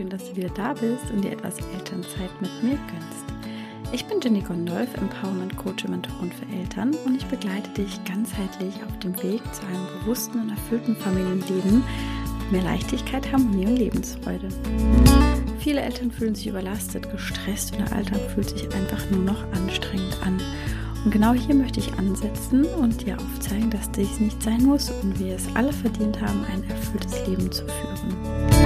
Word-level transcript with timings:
schön, 0.00 0.08
dass 0.08 0.30
du 0.30 0.36
wieder 0.36 0.48
da 0.50 0.72
bist 0.72 1.10
und 1.12 1.22
dir 1.22 1.32
etwas 1.32 1.58
Elternzeit 1.74 2.30
mit 2.40 2.50
mir 2.62 2.78
gönnst. 2.88 3.26
Ich 3.92 4.06
bin 4.06 4.18
Jenny 4.22 4.40
Gondolf, 4.40 4.88
Empowerment 4.94 5.54
Coach 5.58 5.84
und 5.84 5.90
Mentorin 5.90 6.32
für 6.32 6.56
Eltern 6.56 6.94
und 7.04 7.16
ich 7.16 7.26
begleite 7.26 7.68
dich 7.70 8.02
ganzheitlich 8.04 8.74
auf 8.86 8.98
dem 9.00 9.14
Weg 9.22 9.42
zu 9.52 9.62
einem 9.66 9.86
bewussten 9.98 10.40
und 10.40 10.50
erfüllten 10.50 10.96
Familienleben 10.96 11.82
mit 12.38 12.52
mehr 12.52 12.62
Leichtigkeit, 12.62 13.30
Harmonie 13.30 13.66
und 13.66 13.76
Lebensfreude. 13.76 14.48
Viele 15.58 15.82
Eltern 15.82 16.10
fühlen 16.10 16.34
sich 16.34 16.46
überlastet, 16.46 17.10
gestresst 17.10 17.72
und 17.72 17.86
der 17.86 17.94
Alltag 17.94 18.20
fühlt 18.34 18.48
sich 18.48 18.72
einfach 18.74 19.10
nur 19.10 19.20
noch 19.20 19.52
anstrengend 19.52 20.16
an. 20.24 20.40
Und 21.04 21.10
genau 21.10 21.34
hier 21.34 21.54
möchte 21.54 21.80
ich 21.80 21.92
ansetzen 21.94 22.64
und 22.64 23.06
dir 23.06 23.18
aufzeigen, 23.18 23.68
dass 23.68 23.90
dies 23.90 24.18
nicht 24.18 24.42
sein 24.42 24.64
muss 24.64 24.90
und 25.02 25.18
wir 25.18 25.34
es 25.34 25.44
alle 25.54 25.72
verdient 25.74 26.22
haben, 26.22 26.44
ein 26.44 26.64
erfülltes 26.70 27.26
Leben 27.26 27.52
zu 27.52 27.64
führen. 27.66 28.59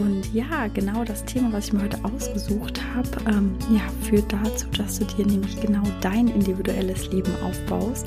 Und 0.00 0.32
ja, 0.32 0.66
genau 0.72 1.04
das 1.04 1.24
Thema, 1.24 1.52
was 1.52 1.66
ich 1.66 1.72
mir 1.74 1.82
heute 1.82 1.98
ausgesucht 2.02 2.80
habe, 2.94 3.08
ähm, 3.28 3.54
ja, 3.70 3.82
führt 4.02 4.32
dazu, 4.32 4.66
dass 4.76 4.98
du 4.98 5.04
dir 5.04 5.26
nämlich 5.26 5.60
genau 5.60 5.82
dein 6.00 6.28
individuelles 6.28 7.10
Leben 7.12 7.32
aufbaust, 7.42 8.06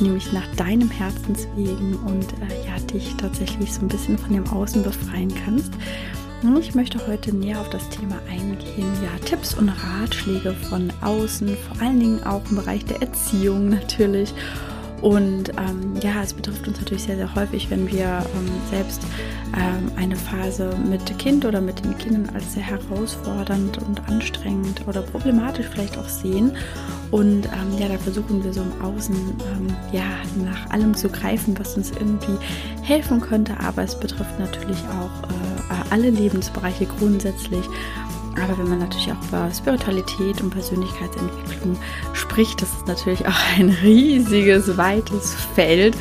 nämlich 0.00 0.30
nach 0.32 0.46
deinem 0.56 0.90
Herzenswegen 0.90 1.96
und 2.06 2.26
äh, 2.34 2.66
ja, 2.66 2.78
dich 2.92 3.14
tatsächlich 3.16 3.72
so 3.72 3.80
ein 3.80 3.88
bisschen 3.88 4.18
von 4.18 4.34
dem 4.34 4.46
Außen 4.46 4.82
befreien 4.82 5.32
kannst. 5.44 5.72
Ich 6.60 6.74
möchte 6.74 7.06
heute 7.06 7.34
näher 7.34 7.60
auf 7.60 7.70
das 7.70 7.88
Thema 7.88 8.18
eingehen, 8.28 8.90
ja, 9.02 9.24
Tipps 9.24 9.54
und 9.54 9.68
Ratschläge 9.68 10.54
von 10.54 10.92
außen, 11.00 11.48
vor 11.48 11.80
allen 11.80 12.00
Dingen 12.00 12.22
auch 12.24 12.42
im 12.50 12.56
Bereich 12.56 12.84
der 12.84 13.00
Erziehung 13.00 13.68
natürlich. 13.68 14.34
Und 15.02 15.50
ähm, 15.58 15.94
ja, 16.00 16.22
es 16.22 16.32
betrifft 16.32 16.66
uns 16.68 16.78
natürlich 16.78 17.02
sehr, 17.02 17.16
sehr 17.16 17.34
häufig, 17.34 17.68
wenn 17.70 17.90
wir 17.90 18.24
ähm, 18.36 18.50
selbst 18.70 19.02
ähm, 19.54 19.90
eine 19.96 20.14
Phase 20.14 20.76
mit 20.88 21.18
Kind 21.18 21.44
oder 21.44 21.60
mit 21.60 21.84
den 21.84 21.98
Kindern 21.98 22.30
als 22.34 22.54
sehr 22.54 22.62
herausfordernd 22.62 23.78
und 23.78 24.08
anstrengend 24.08 24.86
oder 24.86 25.02
problematisch 25.02 25.66
vielleicht 25.66 25.98
auch 25.98 26.08
sehen. 26.08 26.56
Und 27.10 27.46
ähm, 27.46 27.78
ja, 27.78 27.88
da 27.88 27.98
versuchen 27.98 28.44
wir 28.44 28.52
so 28.52 28.62
im 28.62 28.80
Außen 28.80 29.16
ähm, 29.16 29.76
ja 29.90 30.04
nach 30.44 30.70
allem 30.70 30.94
zu 30.94 31.08
greifen, 31.08 31.58
was 31.58 31.76
uns 31.76 31.90
irgendwie 31.90 32.38
helfen 32.82 33.20
könnte. 33.20 33.58
Aber 33.58 33.82
es 33.82 33.98
betrifft 33.98 34.38
natürlich 34.38 34.78
auch 34.78 35.28
äh, 35.28 35.90
alle 35.90 36.10
Lebensbereiche 36.10 36.86
grundsätzlich. 36.86 37.68
Aber 38.40 38.56
wenn 38.58 38.68
man 38.68 38.78
natürlich 38.78 39.10
auch 39.12 39.28
über 39.28 39.50
Spiritualität 39.52 40.40
und 40.40 40.50
Persönlichkeitsentwicklung 40.50 41.76
spricht, 42.12 42.62
das 42.62 42.70
ist 42.70 42.86
natürlich 42.86 43.26
auch 43.26 43.58
ein 43.58 43.68
riesiges, 43.68 44.76
weites 44.76 45.34
Feld. 45.54 45.96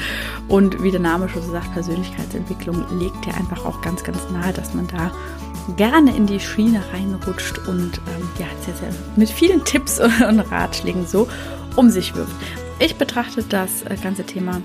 Und 0.47 0.81
wie 0.81 0.91
der 0.91 0.99
Name 0.99 1.29
schon 1.29 1.43
so 1.43 1.51
sagt, 1.51 1.73
Persönlichkeitsentwicklung 1.73 2.85
legt 2.99 3.25
ja 3.25 3.33
einfach 3.33 3.65
auch 3.65 3.81
ganz, 3.81 4.03
ganz 4.03 4.19
nahe, 4.31 4.53
dass 4.53 4.73
man 4.73 4.87
da 4.87 5.11
gerne 5.75 6.15
in 6.15 6.25
die 6.25 6.39
Schiene 6.39 6.81
reinrutscht 6.93 7.59
und 7.67 7.97
ähm, 7.97 8.29
ja, 8.39 8.47
sehr, 8.65 8.75
sehr 8.75 8.89
mit 9.15 9.29
vielen 9.29 9.63
Tipps 9.63 9.99
und 10.27 10.39
Ratschlägen 10.39 11.05
so 11.05 11.27
um 11.75 11.89
sich 11.89 12.15
wirft. 12.15 12.35
Ich 12.79 12.95
betrachte 12.95 13.43
das 13.43 13.83
äh, 13.83 13.95
ganze 14.01 14.25
Thema 14.25 14.61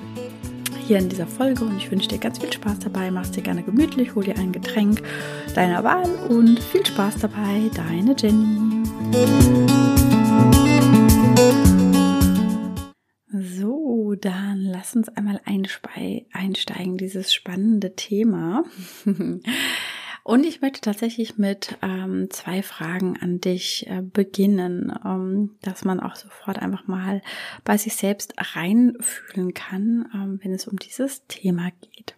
hier 0.87 0.99
in 0.99 1.09
dieser 1.09 1.27
Folge 1.27 1.65
und 1.65 1.77
ich 1.79 1.91
wünsche 1.91 2.07
dir 2.07 2.19
ganz 2.19 2.39
viel 2.39 2.53
Spaß 2.53 2.79
dabei. 2.79 3.11
Mach's 3.11 3.33
dir 3.33 3.43
gerne 3.43 3.65
gemütlich, 3.65 4.15
hol 4.15 4.23
dir 4.23 4.39
ein 4.39 4.53
Getränk 4.53 5.03
deiner 5.55 5.83
Wahl 5.83 6.09
und 6.29 6.61
viel 6.61 6.87
Spaß 6.87 7.19
dabei, 7.19 7.71
deine 7.75 8.15
Jenny. 8.17 8.85
So, 13.33 14.15
dann 14.21 14.61
lass 14.61 14.95
uns 14.95 15.09
einmal 15.09 15.41
einsteigen, 15.45 16.99
dieses 16.99 17.35
spannende 17.35 17.97
Thema. 17.97 18.63
Und 20.27 20.45
ich 20.45 20.61
möchte 20.61 20.81
tatsächlich 20.81 21.39
mit 21.39 21.79
ähm, 21.83 22.27
zwei 22.31 22.61
Fragen 22.65 23.17
an 23.17 23.41
dich 23.41 23.87
äh, 23.87 24.03
beginnen, 24.03 24.93
ähm, 25.05 25.55
dass 25.63 25.85
man 25.85 26.01
auch 26.01 26.17
sofort 26.17 26.59
einfach 26.59 26.89
mal 26.89 27.23
bei 27.63 27.77
sich 27.77 27.95
selbst 27.95 28.35
reinfühlen 28.37 29.55
kann, 29.55 30.11
ähm, 30.13 30.41
wenn 30.43 30.53
es 30.53 30.67
um 30.67 30.81
dieses 30.81 31.25
Thema 31.29 31.71
geht. 31.81 32.17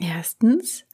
Erstens, 0.00 0.86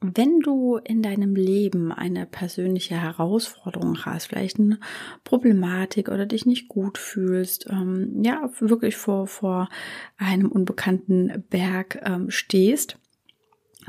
wenn 0.00 0.40
du 0.40 0.78
in 0.78 1.00
deinem 1.00 1.36
Leben 1.36 1.92
eine 1.92 2.26
persönliche 2.26 3.00
Herausforderung 3.00 4.04
hast, 4.04 4.26
vielleicht 4.26 4.58
eine 4.58 4.80
Problematik 5.22 6.08
oder 6.08 6.26
dich 6.26 6.44
nicht 6.44 6.66
gut 6.66 6.98
fühlst, 6.98 7.68
ähm, 7.70 8.20
ja, 8.24 8.50
wirklich 8.58 8.96
vor, 8.96 9.28
vor 9.28 9.68
einem 10.16 10.50
unbekannten 10.50 11.44
Berg 11.50 12.00
ähm, 12.04 12.30
stehst, 12.30 12.98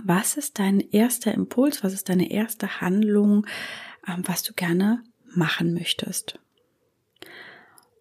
was 0.04 0.38
ist 0.38 0.60
dein 0.60 0.80
erster 0.80 1.34
Impuls, 1.34 1.84
was 1.84 1.94
ist 1.94 2.10
deine 2.10 2.32
erste 2.32 2.82
Handlung, 2.82 3.46
ähm, 4.08 4.24
was 4.26 4.44
du 4.44 4.54
gerne 4.54 5.04
machen 5.34 5.74
möchtest? 5.74 6.40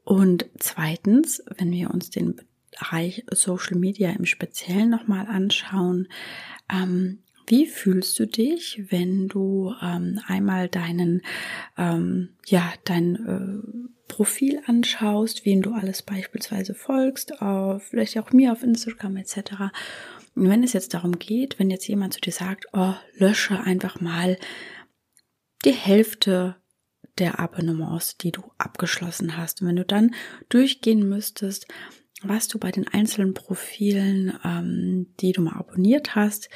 Und 0.05 0.47
zweitens, 0.59 1.43
wenn 1.57 1.71
wir 1.71 1.91
uns 1.91 2.11
den 2.11 2.41
Bereich 2.79 3.25
Social 3.31 3.79
Media 3.79 4.11
im 4.11 4.27
Speziellen 4.27 4.91
nochmal 4.91 5.27
anschauen, 5.27 6.09
ähm, 6.71 7.21
wie 7.47 7.67
fühlst 7.67 8.19
du 8.19 8.27
dich, 8.27 8.85
wenn 8.89 9.29
du 9.29 9.75
ähm, 9.83 10.21
einmal 10.27 10.69
deinen, 10.69 11.23
ähm, 11.77 12.31
ja, 12.47 12.73
dein 12.85 13.15
äh, 13.27 13.95
Profil 14.09 14.61
anschaust, 14.67 15.45
wen 15.45 15.61
du 15.61 15.73
alles 15.73 16.03
beispielsweise 16.03 16.75
folgst, 16.75 17.43
auf, 17.43 17.83
vielleicht 17.83 18.19
auch 18.19 18.33
mir 18.33 18.53
auf 18.53 18.63
Instagram 18.63 19.17
etc. 19.17 19.71
Und 20.35 20.49
wenn 20.49 20.63
es 20.63 20.73
jetzt 20.73 20.95
darum 20.95 21.19
geht, 21.19 21.59
wenn 21.59 21.71
jetzt 21.71 21.87
jemand 21.87 22.15
zu 22.15 22.21
dir 22.21 22.33
sagt, 22.33 22.67
oh, 22.73 22.95
lösche 23.17 23.61
einfach 23.61 24.01
mal 24.01 24.37
die 25.65 25.73
Hälfte 25.73 26.57
der 27.19 27.39
Abonnements, 27.39 28.17
die 28.17 28.33
du 28.33 28.43
abgeschlossen 28.59 29.37
hast. 29.37 29.63
Und 29.63 29.69
wenn 29.69 29.77
du 29.77 29.85
dann 29.85 30.15
durchgehen 30.49 31.09
müsstest, 31.09 31.67
was 32.23 32.49
du 32.49 32.59
bei 32.59 32.71
den 32.71 32.89
einzelnen 32.89 33.35
Profilen, 33.35 34.39
ähm, 34.45 35.15
die 35.21 35.33
du 35.33 35.43
mal 35.43 35.57
abonniert 35.57 36.15
hast, 36.15 36.49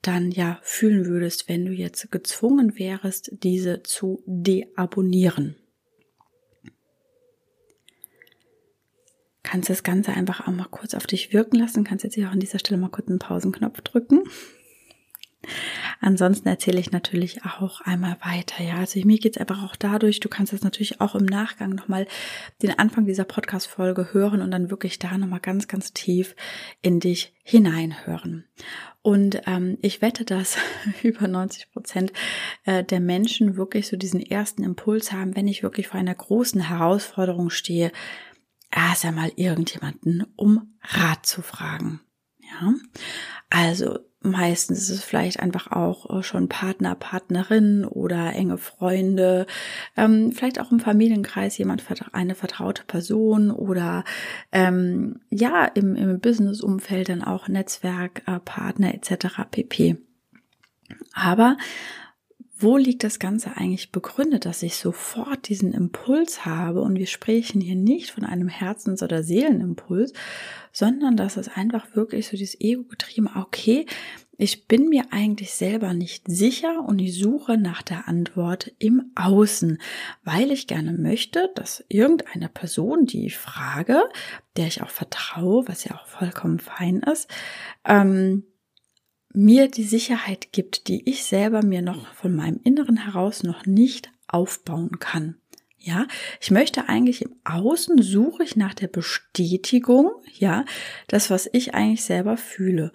dann 0.00 0.30
ja 0.30 0.58
fühlen 0.62 1.06
würdest, 1.06 1.48
wenn 1.48 1.66
du 1.66 1.72
jetzt 1.72 2.10
gezwungen 2.10 2.78
wärst, 2.78 3.30
diese 3.42 3.82
zu 3.82 4.22
deabonnieren. 4.26 5.56
Kannst 9.46 9.70
das 9.70 9.84
Ganze 9.84 10.12
einfach 10.12 10.46
auch 10.46 10.52
mal 10.52 10.66
kurz 10.68 10.92
auf 10.94 11.06
dich 11.06 11.32
wirken 11.32 11.56
lassen. 11.56 11.84
Kannst 11.84 12.04
jetzt 12.04 12.14
hier 12.14 12.28
auch 12.28 12.32
an 12.32 12.40
dieser 12.40 12.58
Stelle 12.58 12.80
mal 12.80 12.90
kurz 12.90 13.08
einen 13.08 13.20
Pausenknopf 13.20 13.80
drücken. 13.80 14.24
Ansonsten 16.00 16.48
erzähle 16.48 16.80
ich 16.80 16.90
natürlich 16.90 17.44
auch 17.44 17.80
einmal 17.80 18.16
weiter. 18.20 18.64
Ja, 18.64 18.78
also 18.78 18.98
mir 19.04 19.18
geht 19.18 19.36
es 19.36 19.40
einfach 19.40 19.62
auch 19.62 19.76
dadurch, 19.76 20.18
du 20.18 20.28
kannst 20.28 20.52
das 20.52 20.62
natürlich 20.62 21.00
auch 21.00 21.14
im 21.14 21.24
Nachgang 21.24 21.70
nochmal 21.70 22.08
den 22.60 22.76
Anfang 22.76 23.06
dieser 23.06 23.22
Podcast-Folge 23.22 24.12
hören 24.12 24.42
und 24.42 24.50
dann 24.50 24.70
wirklich 24.70 24.98
da 24.98 25.16
nochmal 25.16 25.38
ganz, 25.38 25.68
ganz 25.68 25.92
tief 25.92 26.34
in 26.82 26.98
dich 26.98 27.32
hineinhören. 27.44 28.44
Und 29.02 29.42
ähm, 29.46 29.78
ich 29.82 30.02
wette, 30.02 30.24
dass 30.24 30.58
über 31.04 31.28
90 31.28 31.70
Prozent 31.70 32.12
äh, 32.64 32.82
der 32.82 33.00
Menschen 33.00 33.56
wirklich 33.56 33.86
so 33.86 33.96
diesen 33.96 34.20
ersten 34.20 34.64
Impuls 34.64 35.12
haben, 35.12 35.36
wenn 35.36 35.46
ich 35.46 35.62
wirklich 35.62 35.86
vor 35.86 36.00
einer 36.00 36.14
großen 36.14 36.60
Herausforderung 36.60 37.50
stehe, 37.50 37.92
erst 38.70 39.04
einmal 39.04 39.32
irgendjemanden 39.36 40.26
um 40.36 40.78
Rat 40.82 41.26
zu 41.26 41.42
fragen. 41.42 42.00
Ja, 42.38 42.74
also 43.50 43.98
meistens 44.26 44.82
ist 44.82 44.90
es 44.90 45.04
vielleicht 45.04 45.40
einfach 45.40 45.70
auch 45.72 46.18
äh, 46.18 46.22
schon 46.22 46.48
Partner, 46.48 46.94
Partnerin 46.94 47.84
oder 47.84 48.32
enge 48.34 48.58
Freunde, 48.58 49.46
ähm, 49.96 50.32
vielleicht 50.32 50.60
auch 50.60 50.72
im 50.72 50.80
Familienkreis 50.80 51.56
jemand, 51.58 51.82
eine 52.12 52.34
vertraute 52.34 52.84
Person 52.84 53.50
oder 53.50 54.04
ähm, 54.52 55.20
ja, 55.30 55.64
im, 55.64 55.96
im 55.96 56.20
Business-Umfeld 56.20 57.08
dann 57.08 57.22
auch 57.22 57.48
Netzwerkpartner 57.48 58.94
äh, 58.94 58.96
etc. 58.96 59.40
pp. 59.50 59.96
Aber 61.14 61.56
wo 62.58 62.78
liegt 62.78 63.04
das 63.04 63.18
Ganze 63.18 63.56
eigentlich 63.56 63.92
begründet, 63.92 64.46
dass 64.46 64.62
ich 64.62 64.76
sofort 64.76 65.48
diesen 65.48 65.72
Impuls 65.72 66.46
habe? 66.46 66.80
Und 66.80 66.96
wir 66.96 67.06
sprechen 67.06 67.60
hier 67.60 67.74
nicht 67.74 68.10
von 68.10 68.24
einem 68.24 68.48
Herzens- 68.48 69.02
oder 69.02 69.22
Seelenimpuls, 69.22 70.14
sondern 70.72 71.16
dass 71.16 71.36
es 71.36 71.48
einfach 71.48 71.94
wirklich 71.94 72.26
so 72.26 72.36
dieses 72.36 72.58
Ego 72.60 72.84
getrieben, 72.84 73.28
okay, 73.34 73.84
ich 74.38 74.66
bin 74.66 74.88
mir 74.88 75.04
eigentlich 75.12 75.52
selber 75.52 75.94
nicht 75.94 76.24
sicher 76.28 76.84
und 76.86 76.98
ich 76.98 77.18
suche 77.18 77.56
nach 77.56 77.82
der 77.82 78.06
Antwort 78.08 78.72
im 78.78 79.10
Außen, 79.14 79.78
weil 80.24 80.50
ich 80.50 80.66
gerne 80.66 80.92
möchte, 80.92 81.50
dass 81.54 81.84
irgendeine 81.88 82.48
Person, 82.48 83.06
die 83.06 83.26
ich 83.26 83.38
frage, 83.38 84.02
der 84.56 84.66
ich 84.66 84.82
auch 84.82 84.90
vertraue, 84.90 85.66
was 85.68 85.84
ja 85.84 85.94
auch 85.94 86.06
vollkommen 86.06 86.58
fein 86.58 87.00
ist, 87.00 87.30
ähm, 87.86 88.44
mir 89.36 89.68
die 89.68 89.84
Sicherheit 89.84 90.52
gibt, 90.52 90.88
die 90.88 91.08
ich 91.08 91.24
selber 91.24 91.62
mir 91.62 91.82
noch 91.82 92.14
von 92.14 92.34
meinem 92.34 92.60
Inneren 92.64 92.96
heraus 92.96 93.42
noch 93.42 93.66
nicht 93.66 94.10
aufbauen 94.26 94.98
kann. 94.98 95.36
Ja, 95.78 96.06
ich 96.40 96.50
möchte 96.50 96.88
eigentlich 96.88 97.22
im 97.22 97.36
Außen 97.44 98.02
suche 98.02 98.42
ich 98.42 98.56
nach 98.56 98.74
der 98.74 98.88
Bestätigung, 98.88 100.10
ja, 100.32 100.64
das, 101.06 101.30
was 101.30 101.48
ich 101.52 101.74
eigentlich 101.74 102.02
selber 102.02 102.36
fühle. 102.36 102.92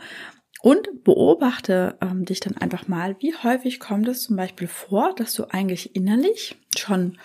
Und 0.61 1.03
beobachte 1.03 1.97
ähm, 2.01 2.25
dich 2.25 2.39
dann 2.39 2.57
einfach 2.57 2.87
mal, 2.87 3.15
wie 3.19 3.33
häufig 3.35 3.79
kommt 3.79 4.07
es 4.07 4.23
zum 4.23 4.35
Beispiel 4.35 4.67
vor, 4.67 5.15
dass 5.15 5.33
du 5.33 5.45
eigentlich 5.45 5.95
innerlich 5.95 6.55
schon 6.77 7.17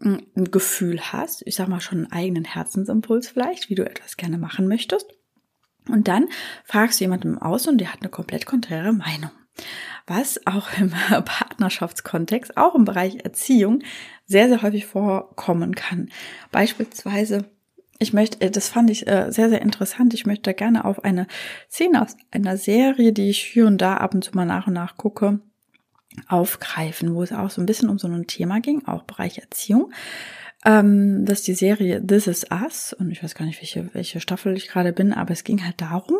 ein 0.00 0.50
Gefühl 0.50 1.00
hast, 1.00 1.42
ich 1.46 1.54
sag 1.54 1.68
mal 1.68 1.80
schon 1.80 1.98
einen 1.98 2.12
eigenen 2.12 2.44
Herzensimpuls 2.44 3.28
vielleicht, 3.28 3.68
wie 3.70 3.74
du 3.74 3.84
etwas 3.84 4.16
gerne 4.16 4.38
machen 4.38 4.68
möchtest. 4.68 5.06
Und 5.88 6.08
dann 6.08 6.28
fragst 6.64 7.00
du 7.00 7.04
jemanden 7.04 7.38
Außen 7.38 7.72
und 7.72 7.78
der 7.78 7.92
hat 7.92 8.00
eine 8.00 8.10
komplett 8.10 8.46
konträre 8.46 8.92
Meinung. 8.92 9.30
Was 10.06 10.46
auch 10.46 10.68
im 10.78 10.90
Partnerschaftskontext, 11.24 12.56
auch 12.56 12.74
im 12.74 12.84
Bereich 12.84 13.24
Erziehung, 13.24 13.82
sehr, 14.26 14.48
sehr 14.48 14.62
häufig 14.62 14.86
vorkommen 14.86 15.74
kann. 15.74 16.10
Beispielsweise 16.50 17.50
ich 17.98 18.12
möchte, 18.12 18.40
äh, 18.40 18.50
das 18.50 18.68
fand 18.68 18.90
ich 18.90 19.06
äh, 19.06 19.30
sehr, 19.30 19.48
sehr 19.48 19.62
interessant. 19.62 20.14
Ich 20.14 20.26
möchte 20.26 20.52
gerne 20.54 20.84
auf 20.84 21.04
eine 21.04 21.26
Szene 21.70 22.02
aus 22.02 22.16
einer 22.30 22.56
Serie, 22.56 23.12
die 23.12 23.30
ich 23.30 23.40
hier 23.40 23.66
und 23.66 23.78
da 23.78 23.96
ab 23.96 24.14
und 24.14 24.24
zu 24.24 24.32
mal 24.34 24.44
nach 24.44 24.66
und 24.66 24.74
nach 24.74 24.96
gucke, 24.96 25.40
aufgreifen, 26.28 27.14
wo 27.14 27.22
es 27.22 27.32
auch 27.32 27.50
so 27.50 27.60
ein 27.60 27.66
bisschen 27.66 27.88
um 27.88 27.98
so 27.98 28.08
ein 28.08 28.26
Thema 28.26 28.60
ging, 28.60 28.86
auch 28.86 29.02
Bereich 29.02 29.38
Erziehung. 29.38 29.92
Ähm, 30.66 31.24
ist 31.26 31.46
die 31.46 31.54
Serie 31.54 32.04
This 32.04 32.26
Is 32.26 32.46
Us 32.50 32.94
und 32.98 33.10
ich 33.10 33.22
weiß 33.22 33.34
gar 33.34 33.44
nicht, 33.44 33.60
welche, 33.60 33.92
welche 33.92 34.20
Staffel 34.20 34.56
ich 34.56 34.68
gerade 34.68 34.94
bin, 34.94 35.12
aber 35.12 35.32
es 35.32 35.44
ging 35.44 35.62
halt 35.62 35.80
darum, 35.80 36.16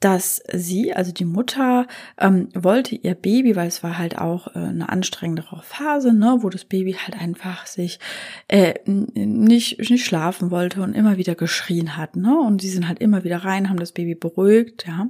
dass 0.00 0.42
sie, 0.52 0.92
also 0.94 1.12
die 1.12 1.24
Mutter, 1.24 1.86
ähm, 2.18 2.48
wollte 2.54 2.96
ihr 2.96 3.14
Baby, 3.14 3.54
weil 3.54 3.68
es 3.68 3.84
war 3.84 3.96
halt 3.96 4.18
auch 4.18 4.48
äh, 4.48 4.58
eine 4.58 4.88
anstrengendere 4.88 5.62
Phase, 5.62 6.12
ne, 6.12 6.38
wo 6.40 6.48
das 6.48 6.64
Baby 6.64 6.94
halt 6.94 7.20
einfach 7.20 7.66
sich 7.66 8.00
äh, 8.48 8.74
nicht, 8.84 9.78
nicht 9.90 10.04
schlafen 10.04 10.50
wollte 10.50 10.82
und 10.82 10.94
immer 10.94 11.16
wieder 11.16 11.36
geschrien 11.36 11.96
hat, 11.96 12.16
ne, 12.16 12.36
und 12.36 12.60
sie 12.60 12.70
sind 12.70 12.88
halt 12.88 12.98
immer 12.98 13.22
wieder 13.22 13.38
rein, 13.38 13.68
haben 13.68 13.78
das 13.78 13.92
Baby 13.92 14.16
beruhigt, 14.16 14.86
ja. 14.88 15.08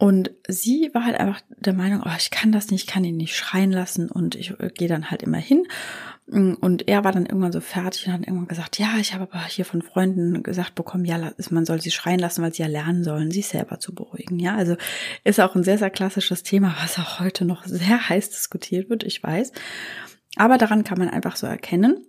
Und 0.00 0.30
sie 0.46 0.90
war 0.92 1.04
halt 1.04 1.18
einfach 1.18 1.40
der 1.58 1.72
Meinung, 1.72 2.04
oh, 2.06 2.16
ich 2.16 2.30
kann 2.30 2.52
das 2.52 2.70
nicht, 2.70 2.84
ich 2.84 2.86
kann 2.86 3.04
ihn 3.04 3.16
nicht 3.16 3.34
schreien 3.34 3.72
lassen 3.72 4.08
und 4.08 4.36
ich 4.36 4.50
äh, 4.60 4.70
gehe 4.72 4.86
dann 4.86 5.10
halt 5.10 5.24
immer 5.24 5.38
hin 5.38 5.64
und 6.30 6.88
er 6.88 7.04
war 7.04 7.12
dann 7.12 7.24
irgendwann 7.24 7.52
so 7.52 7.60
fertig 7.60 8.06
und 8.06 8.12
hat 8.12 8.20
irgendwann 8.20 8.48
gesagt, 8.48 8.78
ja, 8.78 8.96
ich 9.00 9.14
habe 9.14 9.24
aber 9.24 9.44
hier 9.46 9.64
von 9.64 9.80
Freunden 9.80 10.42
gesagt 10.42 10.74
bekommen, 10.74 11.06
ja, 11.06 11.32
man 11.50 11.64
soll 11.64 11.80
sie 11.80 11.90
schreien 11.90 12.18
lassen, 12.18 12.42
weil 12.42 12.52
sie 12.52 12.62
ja 12.62 12.68
lernen 12.68 13.02
sollen, 13.02 13.30
sich 13.30 13.48
selber 13.48 13.80
zu 13.80 13.94
beruhigen. 13.94 14.38
Ja, 14.38 14.54
also 14.54 14.76
ist 15.24 15.40
auch 15.40 15.54
ein 15.54 15.64
sehr, 15.64 15.78
sehr 15.78 15.88
klassisches 15.88 16.42
Thema, 16.42 16.74
was 16.82 16.98
auch 16.98 17.20
heute 17.20 17.46
noch 17.46 17.64
sehr 17.64 18.08
heiß 18.10 18.28
diskutiert 18.30 18.90
wird, 18.90 19.04
ich 19.04 19.22
weiß. 19.22 19.52
Aber 20.36 20.58
daran 20.58 20.84
kann 20.84 20.98
man 20.98 21.08
einfach 21.08 21.36
so 21.36 21.46
erkennen, 21.46 22.04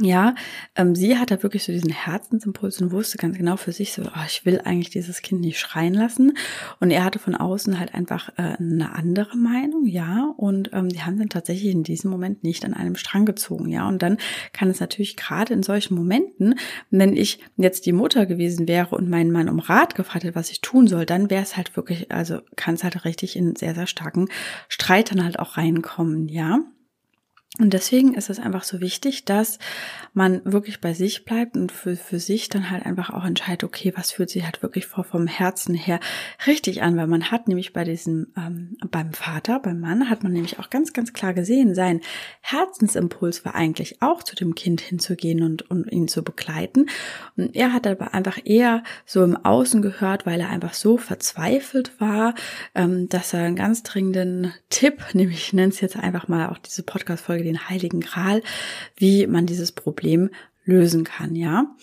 ja, 0.00 0.34
ähm, 0.74 0.96
sie 0.96 1.18
hat 1.18 1.30
da 1.30 1.42
wirklich 1.44 1.62
so 1.62 1.70
diesen 1.70 1.92
Herzensimpuls 1.92 2.82
und 2.82 2.90
wusste 2.90 3.16
ganz 3.16 3.36
genau 3.38 3.56
für 3.56 3.70
sich 3.70 3.92
so, 3.92 4.02
oh, 4.02 4.24
ich 4.26 4.44
will 4.44 4.60
eigentlich 4.64 4.90
dieses 4.90 5.22
Kind 5.22 5.40
nicht 5.40 5.60
schreien 5.60 5.94
lassen. 5.94 6.36
Und 6.80 6.90
er 6.90 7.04
hatte 7.04 7.20
von 7.20 7.36
außen 7.36 7.78
halt 7.78 7.94
einfach 7.94 8.28
äh, 8.30 8.56
eine 8.58 8.92
andere 8.94 9.36
Meinung, 9.36 9.86
ja. 9.86 10.34
Und 10.36 10.70
ähm, 10.72 10.88
die 10.88 11.02
haben 11.02 11.16
dann 11.16 11.28
tatsächlich 11.28 11.70
in 11.70 11.84
diesem 11.84 12.10
Moment 12.10 12.42
nicht 12.42 12.64
an 12.64 12.74
einem 12.74 12.96
Strang 12.96 13.24
gezogen, 13.24 13.68
ja. 13.68 13.86
Und 13.86 14.02
dann 14.02 14.18
kann 14.52 14.68
es 14.68 14.80
natürlich 14.80 15.16
gerade 15.16 15.54
in 15.54 15.62
solchen 15.62 15.94
Momenten, 15.94 16.56
wenn 16.90 17.16
ich 17.16 17.38
jetzt 17.56 17.86
die 17.86 17.92
Mutter 17.92 18.26
gewesen 18.26 18.66
wäre 18.66 18.96
und 18.96 19.08
meinen 19.08 19.30
Mann 19.30 19.48
um 19.48 19.60
Rat 19.60 19.94
gefragt 19.94 20.24
hätte, 20.24 20.34
was 20.34 20.50
ich 20.50 20.60
tun 20.60 20.88
soll, 20.88 21.06
dann 21.06 21.30
wäre 21.30 21.42
es 21.44 21.56
halt 21.56 21.76
wirklich, 21.76 22.10
also 22.10 22.40
kann 22.56 22.74
es 22.74 22.82
halt 22.82 23.04
richtig 23.04 23.36
in 23.36 23.54
sehr, 23.54 23.76
sehr 23.76 23.86
starken 23.86 24.26
Streit 24.68 25.12
dann 25.12 25.22
halt 25.22 25.38
auch 25.38 25.56
reinkommen, 25.56 26.28
ja. 26.28 26.58
Und 27.60 27.72
deswegen 27.72 28.14
ist 28.14 28.30
es 28.30 28.40
einfach 28.40 28.64
so 28.64 28.80
wichtig, 28.80 29.26
dass 29.26 29.60
man 30.12 30.40
wirklich 30.44 30.80
bei 30.80 30.92
sich 30.92 31.24
bleibt 31.24 31.56
und 31.56 31.70
für, 31.70 31.94
für 31.94 32.18
sich 32.18 32.48
dann 32.48 32.68
halt 32.68 32.84
einfach 32.84 33.10
auch 33.10 33.24
entscheidet, 33.24 33.62
okay, 33.62 33.92
was 33.94 34.10
fühlt 34.10 34.28
sich 34.28 34.44
halt 34.44 34.60
wirklich 34.60 34.86
vor 34.86 35.04
vom 35.04 35.28
Herzen 35.28 35.72
her 35.76 36.00
richtig 36.48 36.82
an, 36.82 36.96
weil 36.96 37.06
man 37.06 37.30
hat 37.30 37.46
nämlich 37.46 37.72
bei 37.72 37.84
diesem, 37.84 38.26
ähm, 38.36 38.76
beim 38.90 39.12
Vater, 39.12 39.60
beim 39.60 39.78
Mann, 39.78 40.10
hat 40.10 40.24
man 40.24 40.32
nämlich 40.32 40.58
auch 40.58 40.68
ganz, 40.68 40.92
ganz 40.92 41.12
klar 41.12 41.32
gesehen, 41.32 41.76
sein 41.76 42.00
Herzensimpuls 42.40 43.44
war 43.44 43.54
eigentlich 43.54 44.02
auch 44.02 44.24
zu 44.24 44.34
dem 44.34 44.56
Kind 44.56 44.80
hinzugehen 44.80 45.44
und, 45.44 45.70
und 45.70 45.92
ihn 45.92 46.08
zu 46.08 46.24
begleiten. 46.24 46.86
Und 47.36 47.54
er 47.54 47.72
hat 47.72 47.86
aber 47.86 48.14
einfach 48.14 48.38
eher 48.42 48.82
so 49.06 49.22
im 49.22 49.36
Außen 49.36 49.80
gehört, 49.80 50.26
weil 50.26 50.40
er 50.40 50.50
einfach 50.50 50.74
so 50.74 50.96
verzweifelt 50.96 52.00
war, 52.00 52.34
ähm, 52.74 53.08
dass 53.08 53.32
er 53.32 53.44
einen 53.44 53.54
ganz 53.54 53.84
dringenden 53.84 54.52
Tipp, 54.70 55.04
nämlich 55.12 55.38
ich 55.38 55.52
nenne 55.52 55.68
es 55.68 55.80
jetzt 55.80 55.96
einfach 55.96 56.26
mal 56.26 56.48
auch 56.48 56.58
diese 56.58 56.82
Podcast-Folge 56.82 57.43
den 57.44 57.68
Heiligen 57.68 58.00
Gral, 58.00 58.42
wie 58.96 59.26
man 59.26 59.46
dieses 59.46 59.72
Problem 59.72 60.30
lösen 60.64 61.04
kann, 61.04 61.36
ja. 61.36 61.74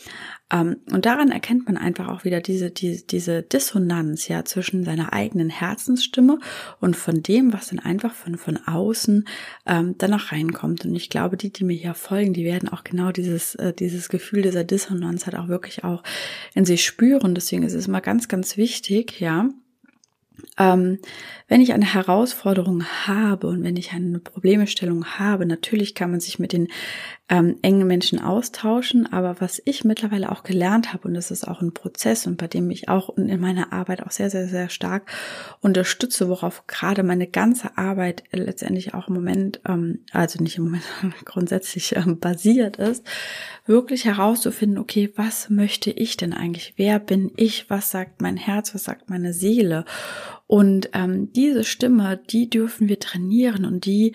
Ähm, 0.51 0.77
und 0.91 1.05
daran 1.05 1.31
erkennt 1.31 1.67
man 1.67 1.77
einfach 1.77 2.07
auch 2.07 2.25
wieder 2.25 2.41
diese, 2.41 2.71
diese, 2.71 3.05
diese 3.05 3.43
Dissonanz, 3.43 4.27
ja, 4.27 4.43
zwischen 4.43 4.83
seiner 4.83 5.13
eigenen 5.13 5.49
Herzensstimme 5.49 6.39
und 6.79 6.95
von 6.95 7.23
dem, 7.23 7.53
was 7.53 7.67
dann 7.67 7.79
einfach 7.79 8.13
von, 8.13 8.37
von 8.37 8.57
außen 8.57 9.27
ähm, 9.65 9.95
danach 9.97 10.31
reinkommt. 10.31 10.85
Und 10.85 10.95
ich 10.95 11.09
glaube, 11.09 11.37
die, 11.37 11.51
die 11.51 11.63
mir 11.63 11.77
hier 11.77 11.93
folgen, 11.93 12.33
die 12.33 12.43
werden 12.43 12.69
auch 12.69 12.83
genau 12.83 13.11
dieses, 13.11 13.55
äh, 13.55 13.73
dieses 13.73 14.09
Gefühl 14.09 14.41
dieser 14.41 14.63
Dissonanz 14.63 15.25
halt 15.25 15.35
auch 15.35 15.47
wirklich 15.47 15.83
auch 15.83 16.03
in 16.53 16.65
sich 16.65 16.83
spüren. 16.83 17.35
Deswegen 17.35 17.63
ist 17.63 17.73
es 17.73 17.87
immer 17.87 18.01
ganz, 18.01 18.27
ganz 18.27 18.57
wichtig, 18.57 19.19
ja, 19.19 19.49
ähm, 20.57 20.99
wenn 21.47 21.61
ich 21.61 21.73
eine 21.73 21.93
Herausforderung 21.93 22.83
habe 23.05 23.47
und 23.47 23.63
wenn 23.63 23.75
ich 23.75 23.91
eine 23.91 24.19
Problemstellung 24.19 25.05
habe, 25.05 25.45
natürlich 25.45 25.95
kann 25.95 26.11
man 26.11 26.19
sich 26.19 26.39
mit 26.39 26.53
den 26.53 26.69
ähm, 27.31 27.55
engen 27.61 27.87
Menschen 27.87 28.21
austauschen, 28.21 29.11
aber 29.11 29.39
was 29.39 29.61
ich 29.63 29.85
mittlerweile 29.85 30.33
auch 30.33 30.43
gelernt 30.43 30.91
habe, 30.91 31.07
und 31.07 31.13
das 31.13 31.31
ist 31.31 31.47
auch 31.47 31.61
ein 31.61 31.73
Prozess 31.73 32.27
und 32.27 32.35
bei 32.35 32.47
dem 32.47 32.69
ich 32.69 32.89
auch 32.89 33.17
in 33.17 33.39
meiner 33.39 33.71
Arbeit 33.71 34.03
auch 34.03 34.11
sehr, 34.11 34.29
sehr, 34.29 34.49
sehr 34.49 34.67
stark 34.67 35.09
unterstütze, 35.61 36.27
worauf 36.27 36.67
gerade 36.67 37.03
meine 37.03 37.27
ganze 37.27 37.77
Arbeit 37.77 38.23
letztendlich 38.33 38.93
auch 38.93 39.07
im 39.07 39.13
Moment, 39.13 39.61
ähm, 39.65 39.99
also 40.11 40.43
nicht 40.43 40.57
im 40.57 40.65
Moment, 40.65 40.83
grundsätzlich 41.25 41.95
ähm, 41.95 42.19
basiert 42.19 42.75
ist, 42.75 43.07
wirklich 43.65 44.03
herauszufinden, 44.03 44.77
okay, 44.77 45.13
was 45.15 45.49
möchte 45.49 45.89
ich 45.89 46.17
denn 46.17 46.33
eigentlich? 46.33 46.73
Wer 46.75 46.99
bin 46.99 47.31
ich? 47.37 47.69
Was 47.69 47.91
sagt 47.91 48.21
mein 48.21 48.35
Herz? 48.35 48.75
Was 48.75 48.83
sagt 48.83 49.09
meine 49.09 49.31
Seele? 49.31 49.85
Und 50.47 50.89
ähm, 50.91 51.31
diese 51.31 51.63
Stimme, 51.63 52.19
die 52.29 52.49
dürfen 52.49 52.89
wir 52.89 52.99
trainieren 52.99 53.63
und 53.63 53.85
die 53.85 54.11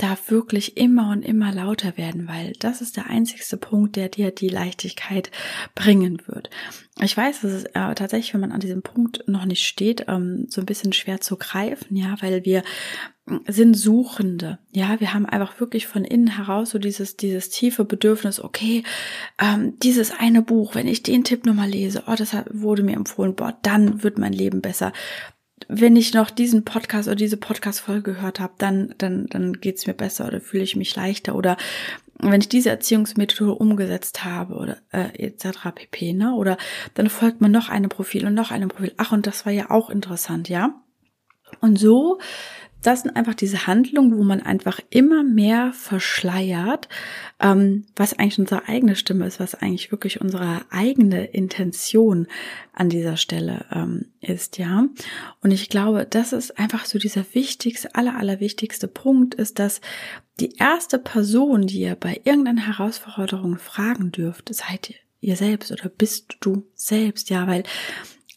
darf 0.00 0.30
wirklich 0.30 0.76
immer 0.76 1.10
und 1.10 1.22
immer 1.22 1.52
lauter 1.52 1.96
werden, 1.96 2.26
weil 2.26 2.54
das 2.58 2.80
ist 2.80 2.96
der 2.96 3.08
einzigste 3.08 3.56
Punkt, 3.56 3.96
der 3.96 4.08
dir 4.08 4.30
die 4.30 4.48
Leichtigkeit 4.48 5.30
bringen 5.74 6.22
wird. 6.26 6.48
Ich 7.02 7.16
weiß, 7.16 7.44
es 7.44 7.52
ist 7.52 7.64
äh, 7.74 7.94
tatsächlich, 7.94 8.32
wenn 8.32 8.40
man 8.40 8.52
an 8.52 8.60
diesem 8.60 8.82
Punkt 8.82 9.24
noch 9.26 9.44
nicht 9.44 9.66
steht, 9.66 10.06
ähm, 10.08 10.46
so 10.48 10.60
ein 10.60 10.66
bisschen 10.66 10.92
schwer 10.92 11.20
zu 11.20 11.36
greifen, 11.36 11.96
ja, 11.96 12.16
weil 12.20 12.44
wir 12.44 12.62
sind 13.46 13.74
Suchende. 13.74 14.58
Ja, 14.72 14.98
wir 15.00 15.14
haben 15.14 15.26
einfach 15.26 15.60
wirklich 15.60 15.86
von 15.86 16.04
innen 16.04 16.36
heraus 16.36 16.70
so 16.70 16.78
dieses, 16.78 17.16
dieses 17.16 17.50
tiefe 17.50 17.84
Bedürfnis, 17.84 18.40
okay, 18.40 18.82
ähm, 19.40 19.78
dieses 19.80 20.10
eine 20.10 20.42
Buch, 20.42 20.74
wenn 20.74 20.88
ich 20.88 21.02
den 21.02 21.24
Tipp 21.24 21.46
nochmal 21.46 21.68
lese, 21.68 22.04
oh, 22.06 22.14
das 22.16 22.34
wurde 22.50 22.82
mir 22.82 22.96
empfohlen, 22.96 23.34
boah, 23.34 23.56
dann 23.62 24.02
wird 24.02 24.18
mein 24.18 24.32
Leben 24.32 24.62
besser 24.62 24.92
wenn 25.72 25.94
ich 25.94 26.14
noch 26.14 26.30
diesen 26.30 26.64
Podcast 26.64 27.06
oder 27.06 27.14
diese 27.14 27.36
Podcast-Folge 27.36 28.14
gehört 28.14 28.40
habe, 28.40 28.54
dann, 28.58 28.94
dann, 28.98 29.26
dann 29.26 29.52
geht's 29.52 29.86
mir 29.86 29.94
besser 29.94 30.26
oder 30.26 30.40
fühle 30.40 30.64
ich 30.64 30.74
mich 30.74 30.96
leichter 30.96 31.36
oder 31.36 31.56
wenn 32.18 32.40
ich 32.40 32.48
diese 32.48 32.70
Erziehungsmethode 32.70 33.54
umgesetzt 33.54 34.24
habe 34.24 34.54
oder 34.54 34.78
äh, 34.92 35.26
etc. 35.26 35.70
pp. 35.74 36.12
Ne? 36.12 36.34
Oder 36.34 36.58
dann 36.94 37.08
folgt 37.08 37.40
man 37.40 37.52
noch 37.52 37.68
einem 37.68 37.88
Profil 37.88 38.26
und 38.26 38.34
noch 38.34 38.50
einem 38.50 38.68
Profil. 38.68 38.92
Ach, 38.96 39.12
und 39.12 39.26
das 39.26 39.46
war 39.46 39.52
ja 39.52 39.70
auch 39.70 39.90
interessant, 39.90 40.48
ja. 40.48 40.74
Und 41.60 41.78
so 41.78 42.18
das 42.82 43.02
sind 43.02 43.14
einfach 43.16 43.34
diese 43.34 43.66
Handlungen, 43.66 44.16
wo 44.16 44.22
man 44.22 44.40
einfach 44.40 44.80
immer 44.90 45.22
mehr 45.22 45.72
verschleiert, 45.72 46.88
ähm, 47.40 47.84
was 47.96 48.18
eigentlich 48.18 48.38
unsere 48.38 48.68
eigene 48.68 48.96
Stimme 48.96 49.26
ist, 49.26 49.40
was 49.40 49.54
eigentlich 49.54 49.92
wirklich 49.92 50.20
unsere 50.20 50.62
eigene 50.70 51.26
Intention 51.26 52.26
an 52.72 52.88
dieser 52.88 53.16
Stelle 53.16 53.66
ähm, 53.72 54.06
ist, 54.20 54.58
ja. 54.58 54.86
Und 55.42 55.50
ich 55.50 55.68
glaube, 55.68 56.06
das 56.08 56.32
ist 56.32 56.58
einfach 56.58 56.86
so 56.86 56.98
dieser 56.98 57.24
wichtigste, 57.32 57.94
aller, 57.94 58.16
allerwichtigste 58.16 58.88
Punkt, 58.88 59.34
ist, 59.34 59.58
dass 59.58 59.80
die 60.38 60.56
erste 60.56 60.98
Person, 60.98 61.66
die 61.66 61.80
ihr 61.80 61.96
bei 61.96 62.20
irgendeiner 62.24 62.66
Herausforderung 62.66 63.58
fragen 63.58 64.10
dürft, 64.10 64.54
seid 64.54 64.94
ihr 65.20 65.36
selbst 65.36 65.70
oder 65.70 65.90
bist 65.90 66.36
du 66.40 66.66
selbst, 66.74 67.28
ja, 67.28 67.46
weil 67.46 67.62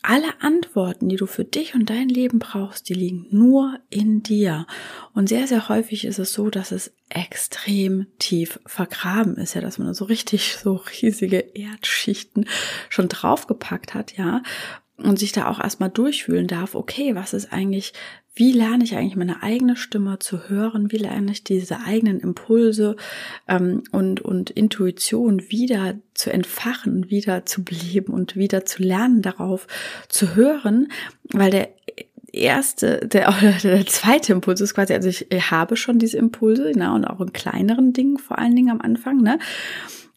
alle 0.04 0.42
Antworten, 0.42 1.10
die 1.10 1.16
du 1.16 1.26
für 1.26 1.46
dich 1.46 1.76
und 1.76 1.90
dein 1.90 2.10
Leben 2.10 2.38
brauchst, 2.38 2.90
die 2.90 2.94
liegen 2.94 3.26
nur 3.32 3.80
in 3.90 4.22
dir. 4.22 4.68
Und 5.14 5.30
sehr, 5.30 5.48
sehr 5.48 5.70
häufig 5.70 6.06
ist 6.06 6.20
es 6.20 6.34
so, 6.34 6.50
dass 6.50 6.72
es 6.72 6.94
extrem 7.10 8.08
tief 8.20 8.60
vergraben 8.66 9.38
ist, 9.38 9.56
ja, 9.56 9.62
dass 9.62 9.78
man 9.78 9.94
so 9.94 10.06
richtig 10.06 10.58
so 10.58 10.76
riesige 11.02 11.38
Erdschichten 11.38 12.46
schon 12.90 13.08
draufgepackt 13.08 13.94
hat, 13.94 14.18
ja, 14.18 14.44
und 14.98 15.18
sich 15.18 15.32
da 15.32 15.48
auch 15.48 15.60
erstmal 15.60 15.90
durchfühlen 15.90 16.48
darf, 16.48 16.76
okay, 16.76 17.16
was 17.16 17.34
ist 17.34 17.52
eigentlich 17.52 17.94
wie 18.36 18.52
lerne 18.52 18.84
ich 18.84 18.96
eigentlich 18.96 19.16
meine 19.16 19.44
eigene 19.44 19.76
Stimme 19.76 20.18
zu 20.18 20.50
hören? 20.50 20.92
Wie 20.92 20.98
lerne 20.98 21.32
ich 21.32 21.44
diese 21.44 21.82
eigenen 21.82 22.20
Impulse 22.20 22.96
ähm, 23.48 23.84
und, 23.92 24.22
und 24.22 24.50
Intuition 24.50 25.50
wieder 25.50 25.96
zu 26.16 26.32
entfachen, 26.32 27.12
wieder 27.12 27.46
zu 27.46 27.64
beleben 27.64 28.12
und 28.12 28.36
wieder 28.36 28.66
zu 28.66 28.82
lernen, 28.82 29.22
darauf 29.22 29.68
zu 30.10 30.36
hören? 30.36 30.92
Weil 31.32 31.52
der 31.52 31.70
erste, 32.32 33.08
der, 33.08 33.30
oder 33.38 33.52
der 33.52 33.86
zweite 33.86 34.34
Impuls 34.34 34.62
ist 34.62 34.74
quasi, 34.74 34.94
also 34.94 35.10
ich 35.10 35.28
habe 35.52 35.76
schon 35.76 36.00
diese 36.00 36.18
Impulse, 36.18 36.72
na, 36.76 36.96
und 36.96 37.06
auch 37.06 37.22
in 37.22 37.34
kleineren 37.34 37.94
Dingen, 37.94 38.18
vor 38.18 38.40
allen 38.40 38.56
Dingen 38.56 38.72
am 38.72 38.82
Anfang, 38.82 39.22
ne? 39.22 39.38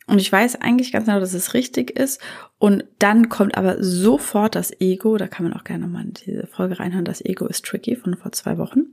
Und 0.06 0.20
ich 0.20 0.30
weiß 0.30 0.60
eigentlich 0.60 0.92
ganz 0.92 1.06
genau, 1.06 1.18
dass 1.18 1.34
es 1.34 1.54
richtig 1.54 1.90
ist. 1.90 2.20
Und 2.58 2.84
dann 2.98 3.28
kommt 3.28 3.56
aber 3.56 3.82
sofort 3.82 4.54
das 4.54 4.72
Ego, 4.80 5.16
da 5.16 5.26
kann 5.26 5.48
man 5.48 5.58
auch 5.58 5.64
gerne 5.64 5.88
mal 5.88 6.04
in 6.04 6.12
diese 6.12 6.46
Folge 6.46 6.78
reinhören, 6.78 7.04
das 7.04 7.24
Ego 7.24 7.46
ist 7.46 7.64
tricky 7.64 7.96
von 7.96 8.16
vor 8.16 8.32
zwei 8.32 8.56
Wochen. 8.58 8.86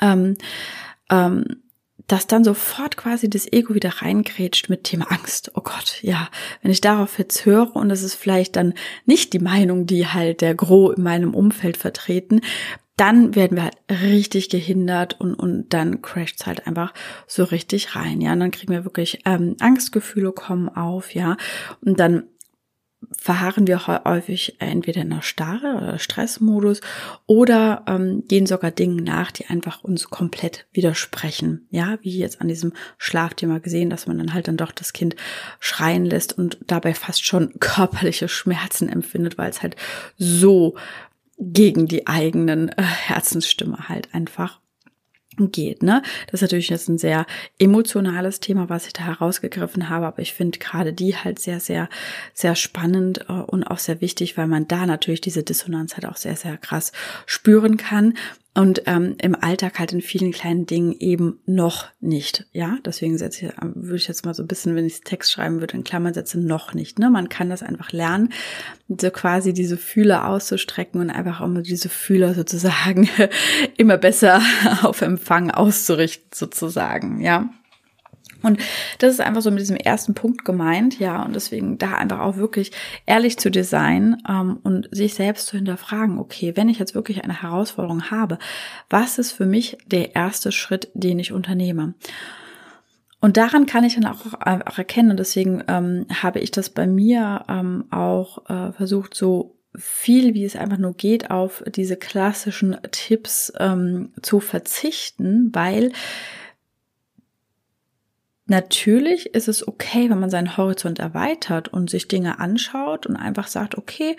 Ähm, 0.00 0.36
ähm, 1.10 1.62
dass 2.06 2.26
dann 2.26 2.44
sofort 2.44 2.96
quasi 2.96 3.30
das 3.30 3.50
Ego 3.52 3.74
wieder 3.74 4.02
reingrätscht 4.02 4.68
mit 4.68 4.84
Thema 4.84 5.10
Angst. 5.10 5.52
Oh 5.54 5.60
Gott, 5.60 5.98
ja, 6.02 6.28
wenn 6.60 6.70
ich 6.70 6.80
darauf 6.80 7.18
jetzt 7.18 7.46
höre 7.46 7.74
und 7.74 7.88
das 7.88 8.02
ist 8.02 8.14
vielleicht 8.14 8.56
dann 8.56 8.74
nicht 9.06 9.32
die 9.32 9.38
Meinung, 9.38 9.86
die 9.86 10.06
halt 10.06 10.40
der 10.40 10.54
Gro 10.54 10.90
in 10.90 11.02
meinem 11.02 11.34
Umfeld 11.34 11.76
vertreten, 11.76 12.40
dann 12.96 13.34
werden 13.34 13.56
wir 13.56 13.64
halt 13.64 13.76
richtig 13.90 14.50
gehindert 14.50 15.18
und, 15.20 15.34
und 15.34 15.70
dann 15.70 16.02
crasht 16.02 16.40
es 16.40 16.46
halt 16.46 16.66
einfach 16.66 16.92
so 17.26 17.44
richtig 17.44 17.96
rein, 17.96 18.20
ja. 18.20 18.32
Und 18.32 18.40
dann 18.40 18.50
kriegen 18.50 18.72
wir 18.72 18.84
wirklich 18.84 19.20
ähm, 19.24 19.56
Angstgefühle 19.60 20.32
kommen 20.32 20.68
auf, 20.68 21.14
ja. 21.14 21.36
Und 21.80 21.98
dann 21.98 22.24
verharren 23.10 23.66
wir 23.66 23.86
häufig 23.86 24.56
entweder 24.60 25.02
in 25.02 25.10
der 25.10 25.22
Starre 25.22 25.76
oder 25.76 25.98
Stressmodus 25.98 26.80
oder 27.26 27.84
ähm, 27.88 28.24
gehen 28.28 28.46
sogar 28.46 28.70
Dingen 28.70 29.02
nach, 29.02 29.32
die 29.32 29.46
einfach 29.46 29.82
uns 29.82 30.08
komplett 30.08 30.66
widersprechen. 30.72 31.66
Ja, 31.70 31.98
wie 32.02 32.18
jetzt 32.18 32.40
an 32.40 32.48
diesem 32.48 32.72
Schlafthema 32.98 33.58
gesehen, 33.58 33.90
dass 33.90 34.06
man 34.06 34.18
dann 34.18 34.34
halt 34.34 34.48
dann 34.48 34.56
doch 34.56 34.72
das 34.72 34.92
Kind 34.92 35.16
schreien 35.58 36.04
lässt 36.04 36.36
und 36.38 36.58
dabei 36.66 36.94
fast 36.94 37.24
schon 37.24 37.54
körperliche 37.60 38.28
Schmerzen 38.28 38.88
empfindet, 38.88 39.38
weil 39.38 39.50
es 39.50 39.62
halt 39.62 39.76
so 40.16 40.76
gegen 41.42 41.86
die 41.86 42.06
eigenen 42.06 42.68
äh, 42.70 42.82
Herzensstimme 42.82 43.88
halt 43.88 44.14
einfach 44.14 44.60
geht. 45.38 45.82
Ne? 45.82 46.02
Das 46.26 46.34
ist 46.34 46.42
natürlich 46.42 46.68
jetzt 46.68 46.88
ein 46.88 46.98
sehr 46.98 47.26
emotionales 47.58 48.40
Thema, 48.40 48.68
was 48.68 48.86
ich 48.86 48.92
da 48.92 49.04
herausgegriffen 49.04 49.88
habe, 49.88 50.06
aber 50.06 50.20
ich 50.20 50.34
finde 50.34 50.58
gerade 50.58 50.92
die 50.92 51.16
halt 51.16 51.38
sehr, 51.38 51.58
sehr, 51.58 51.88
sehr 52.34 52.54
spannend 52.54 53.24
äh, 53.28 53.32
und 53.32 53.64
auch 53.64 53.78
sehr 53.78 54.00
wichtig, 54.00 54.36
weil 54.36 54.46
man 54.46 54.68
da 54.68 54.86
natürlich 54.86 55.20
diese 55.20 55.42
Dissonanz 55.42 55.94
halt 55.94 56.06
auch 56.06 56.16
sehr, 56.16 56.36
sehr 56.36 56.58
krass 56.58 56.92
spüren 57.26 57.76
kann 57.76 58.14
und 58.54 58.82
ähm, 58.84 59.16
im 59.20 59.34
Alltag 59.34 59.78
halt 59.78 59.92
in 59.92 60.02
vielen 60.02 60.30
kleinen 60.30 60.66
Dingen 60.66 60.94
eben 60.98 61.40
noch 61.46 61.86
nicht. 62.00 62.46
Ja, 62.52 62.76
deswegen 62.84 63.16
setze 63.16 63.46
ich, 63.46 63.52
ähm, 63.62 63.72
würde 63.76 63.96
ich 63.96 64.08
jetzt 64.08 64.26
mal 64.26 64.34
so 64.34 64.42
ein 64.42 64.46
bisschen, 64.46 64.76
wenn 64.76 64.84
ich 64.84 65.00
Text 65.00 65.32
schreiben 65.32 65.60
würde, 65.60 65.74
in 65.74 65.84
Klammern 65.84 66.12
setzen, 66.12 66.44
noch 66.44 66.74
nicht. 66.74 66.98
Ne? 66.98 67.08
Man 67.08 67.30
kann 67.30 67.48
das 67.48 67.62
einfach 67.62 67.92
lernen, 67.92 68.30
so 68.88 69.10
quasi 69.10 69.54
diese 69.54 69.78
Fühler 69.78 70.28
auszustrecken 70.28 71.00
und 71.00 71.08
einfach 71.08 71.40
immer 71.40 71.62
diese 71.62 71.88
Fühler 71.88 72.34
sozusagen 72.34 73.08
immer 73.78 73.96
besser 73.96 74.42
auf 74.82 75.00
Empfang 75.00 75.50
auszurichten, 75.50 76.28
sozusagen. 76.34 77.22
Ja. 77.22 77.48
Und 78.42 78.60
das 78.98 79.14
ist 79.14 79.20
einfach 79.20 79.42
so 79.42 79.50
mit 79.50 79.60
diesem 79.60 79.76
ersten 79.76 80.14
Punkt 80.14 80.44
gemeint, 80.44 80.98
ja, 80.98 81.22
und 81.22 81.34
deswegen 81.34 81.78
da 81.78 81.94
einfach 81.94 82.20
auch 82.20 82.36
wirklich 82.36 82.72
ehrlich 83.06 83.38
zu 83.38 83.50
designen 83.50 84.22
ähm, 84.28 84.58
und 84.62 84.88
sich 84.90 85.14
selbst 85.14 85.46
zu 85.46 85.56
hinterfragen, 85.56 86.18
okay, 86.18 86.52
wenn 86.56 86.68
ich 86.68 86.78
jetzt 86.78 86.94
wirklich 86.94 87.24
eine 87.24 87.42
Herausforderung 87.42 88.10
habe, 88.10 88.38
was 88.90 89.18
ist 89.18 89.32
für 89.32 89.46
mich 89.46 89.78
der 89.86 90.14
erste 90.14 90.52
Schritt, 90.52 90.90
den 90.94 91.18
ich 91.18 91.32
unternehme? 91.32 91.94
Und 93.20 93.36
daran 93.36 93.66
kann 93.66 93.84
ich 93.84 93.94
dann 93.94 94.06
auch, 94.06 94.34
auch 94.34 94.78
erkennen, 94.78 95.12
und 95.12 95.20
deswegen 95.20 95.62
ähm, 95.68 96.06
habe 96.22 96.40
ich 96.40 96.50
das 96.50 96.70
bei 96.70 96.88
mir 96.88 97.44
ähm, 97.48 97.84
auch 97.90 98.50
äh, 98.50 98.72
versucht, 98.72 99.14
so 99.14 99.56
viel 99.74 100.34
wie 100.34 100.44
es 100.44 100.56
einfach 100.56 100.78
nur 100.78 100.94
geht, 100.94 101.30
auf 101.30 101.62
diese 101.66 101.96
klassischen 101.96 102.76
Tipps 102.90 103.52
ähm, 103.58 104.12
zu 104.20 104.40
verzichten, 104.40 105.50
weil 105.52 105.92
Natürlich 108.52 109.34
ist 109.34 109.48
es 109.48 109.66
okay, 109.66 110.10
wenn 110.10 110.20
man 110.20 110.28
seinen 110.28 110.58
Horizont 110.58 110.98
erweitert 110.98 111.68
und 111.68 111.88
sich 111.88 112.06
Dinge 112.06 112.38
anschaut 112.38 113.06
und 113.06 113.16
einfach 113.16 113.46
sagt, 113.46 113.78
okay, 113.78 114.14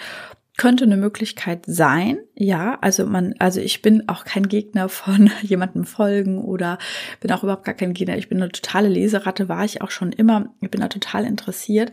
könnte 0.58 0.86
eine 0.86 0.98
Möglichkeit 0.98 1.66
sein. 1.68 2.18
Ja, 2.34 2.80
also 2.82 3.06
man, 3.06 3.36
also 3.38 3.60
ich 3.60 3.84
bin 3.84 4.10
auch 4.10 4.26
kein 4.26 4.48
Gegner 4.48 4.90
von 4.90 5.30
jemandem 5.44 5.86
folgen 5.86 6.44
oder 6.44 6.80
bin 7.20 7.32
auch 7.32 7.44
überhaupt 7.44 7.64
gar 7.64 7.76
kein 7.76 7.94
Gegner. 7.94 8.18
Ich 8.18 8.28
bin 8.28 8.42
eine 8.42 8.52
totale 8.52 8.90
Leseratte, 8.90 9.50
war 9.50 9.66
ich 9.66 9.84
auch 9.84 9.92
schon 9.92 10.12
immer. 10.12 10.52
Ich 10.62 10.72
bin 10.72 10.82
da 10.82 10.88
total 10.88 11.26
interessiert. 11.26 11.92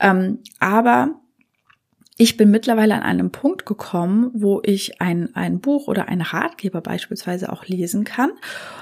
Ähm, 0.00 0.38
aber 0.60 1.20
ich 2.16 2.36
bin 2.36 2.52
mittlerweile 2.52 2.94
an 2.94 3.02
einem 3.02 3.30
Punkt 3.30 3.66
gekommen, 3.66 4.30
wo 4.34 4.60
ich 4.62 5.00
ein, 5.00 5.34
ein 5.34 5.58
Buch 5.58 5.88
oder 5.88 6.06
einen 6.06 6.20
Ratgeber 6.20 6.80
beispielsweise 6.80 7.52
auch 7.52 7.66
lesen 7.66 8.04
kann. 8.04 8.30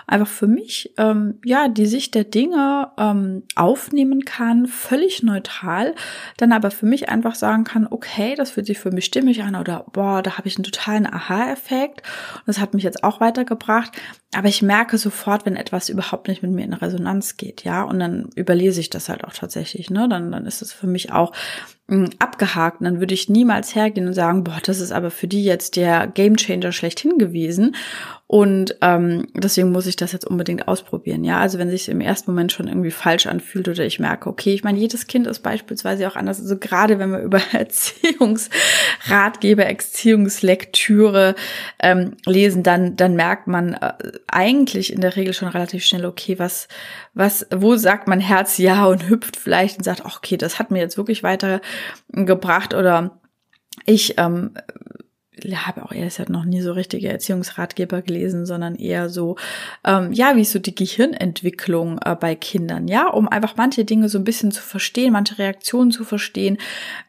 Einfach 0.07 0.29
für 0.29 0.47
mich, 0.47 0.93
ähm, 0.99 1.39
ja, 1.43 1.69
die 1.69 1.87
Sicht 1.87 2.15
der 2.15 2.25
Dinge 2.25 2.91
ähm, 2.99 3.45
aufnehmen 3.55 4.27
kann, 4.27 4.67
völlig 4.67 5.23
neutral. 5.23 5.95
Dann 6.37 6.53
aber 6.53 6.71
für 6.71 6.85
mich 6.85 7.09
einfach 7.09 7.35
sagen 7.35 7.65
kann, 7.65 7.87
okay, 7.91 8.35
das 8.35 8.51
fühlt 8.51 8.67
sich 8.67 8.79
für 8.79 8.91
mich 8.91 9.07
stimmig 9.07 9.43
an 9.43 9.57
oder 9.57 9.87
boah, 9.91 10.21
da 10.23 10.37
habe 10.37 10.49
ich 10.49 10.57
einen 10.57 10.65
totalen 10.65 11.07
Aha-Effekt. 11.07 12.03
Das 12.45 12.61
hat 12.61 12.75
mich 12.75 12.85
jetzt 12.85 13.03
auch 13.03 13.21
weitergebracht. 13.21 13.93
Aber 14.35 14.49
ich 14.49 14.61
merke 14.61 14.99
sofort, 14.99 15.47
wenn 15.47 15.57
etwas 15.57 15.89
überhaupt 15.89 16.29
nicht 16.29 16.43
mit 16.43 16.53
mir 16.53 16.65
in 16.65 16.73
Resonanz 16.75 17.37
geht, 17.37 17.65
ja. 17.65 17.83
Und 17.83 17.99
dann 17.99 18.31
überlese 18.35 18.81
ich 18.81 18.89
das 18.91 19.09
halt 19.09 19.25
auch 19.25 19.33
tatsächlich, 19.33 19.91
ne? 19.91 20.09
Dann, 20.09 20.33
dann 20.33 20.47
ist 20.47 20.63
es 20.63 20.73
für 20.73 20.87
mich 20.87 21.13
auch 21.13 21.33
abgehakt. 22.19 22.79
Dann 22.81 23.01
würde 23.01 23.15
ich 23.15 23.29
niemals 23.29 23.75
hergehen 23.75 24.07
und 24.07 24.15
sagen, 24.15 24.45
boah, 24.45 24.59
das 24.63 24.81
ist 24.81 24.93
aber 24.93 25.11
für 25.11 25.29
die 25.29 25.45
jetzt 25.45 25.77
der 25.77 26.07
Gamechanger 26.07 26.73
schlechthin 26.73 27.19
gewesen. 27.19 27.77
Und 28.33 28.77
ähm, 28.81 29.27
deswegen 29.35 29.71
muss 29.73 29.87
ich 29.87 29.97
das 29.97 30.13
jetzt 30.13 30.27
unbedingt 30.27 30.67
ausprobieren. 30.67 31.23
Ja, 31.23 31.41
also 31.41 31.59
wenn 31.59 31.69
sich 31.69 31.91
im 31.91 32.01
ersten 32.01 32.31
Moment 32.31 32.51
schon 32.51 32.67
irgendwie 32.67 32.91
falsch 32.91 33.27
anfühlt 33.27 33.69
oder 33.69 33.85
ich 33.85 34.01
merke, 34.01 34.31
okay, 34.31 34.55
ich 34.55 34.65
meine, 34.65 34.79
jedes 34.79 35.07
Kind 35.07 35.27
ist 35.27 35.41
beispielsweise 35.41 36.09
auch 36.09 36.17
anders. 36.17 36.41
Also 36.41 36.57
gerade 36.57 36.99
wenn 36.99 37.11
wir 37.11 37.19
über 37.19 37.43
Erziehungsratgeber, 37.53 39.67
Erziehungslektüre 39.67 41.35
ähm, 41.79 42.17
lesen, 42.25 42.63
dann 42.63 42.97
dann 42.97 43.17
merkt 43.17 43.49
man 43.49 43.75
äh, 43.75 43.93
eigentlich 44.29 44.95
in 44.95 45.03
der 45.03 45.17
Regel 45.17 45.35
schon 45.35 45.49
relativ 45.49 45.85
schnell, 45.85 46.07
okay, 46.07 46.39
was 46.39 46.69
was 47.13 47.47
wo 47.55 47.77
sagt 47.77 48.09
mein 48.09 48.21
Herz 48.21 48.57
ja 48.57 48.87
und 48.87 49.11
hüpft 49.11 49.37
vielleicht 49.37 49.77
und 49.77 49.85
sagt, 49.85 50.07
okay, 50.07 50.39
das 50.39 50.59
hat 50.59 50.71
mir 50.71 50.79
jetzt 50.79 50.97
wirklich 50.97 51.23
weitergebracht 51.23 52.73
oder 52.73 53.21
ich 53.85 54.15
ähm, 54.17 54.55
habe 55.55 55.83
auch 55.83 55.93
ehrlich 55.93 56.15
gesagt 56.15 56.29
noch 56.29 56.45
nie 56.45 56.61
so 56.61 56.73
richtige 56.73 57.09
Erziehungsratgeber 57.09 58.03
gelesen, 58.03 58.45
sondern 58.45 58.75
eher 58.75 59.09
so, 59.09 59.37
ähm, 59.83 60.13
ja, 60.13 60.37
wie 60.37 60.45
so 60.45 60.59
die 60.59 60.75
Gehirnentwicklung 60.75 61.99
äh, 62.05 62.15
bei 62.15 62.35
Kindern, 62.35 62.87
ja, 62.87 63.09
um 63.09 63.29
einfach 63.29 63.57
manche 63.57 63.87
Dinge 63.87 64.11
so 64.11 64.19
ein 64.19 64.25
bisschen 64.25 64.53
zu 64.53 64.63
verstehen, 64.63 65.15
manche 65.15 65.39
Reaktionen 65.39 65.91
zu 65.91 66.05
verstehen, 66.05 66.59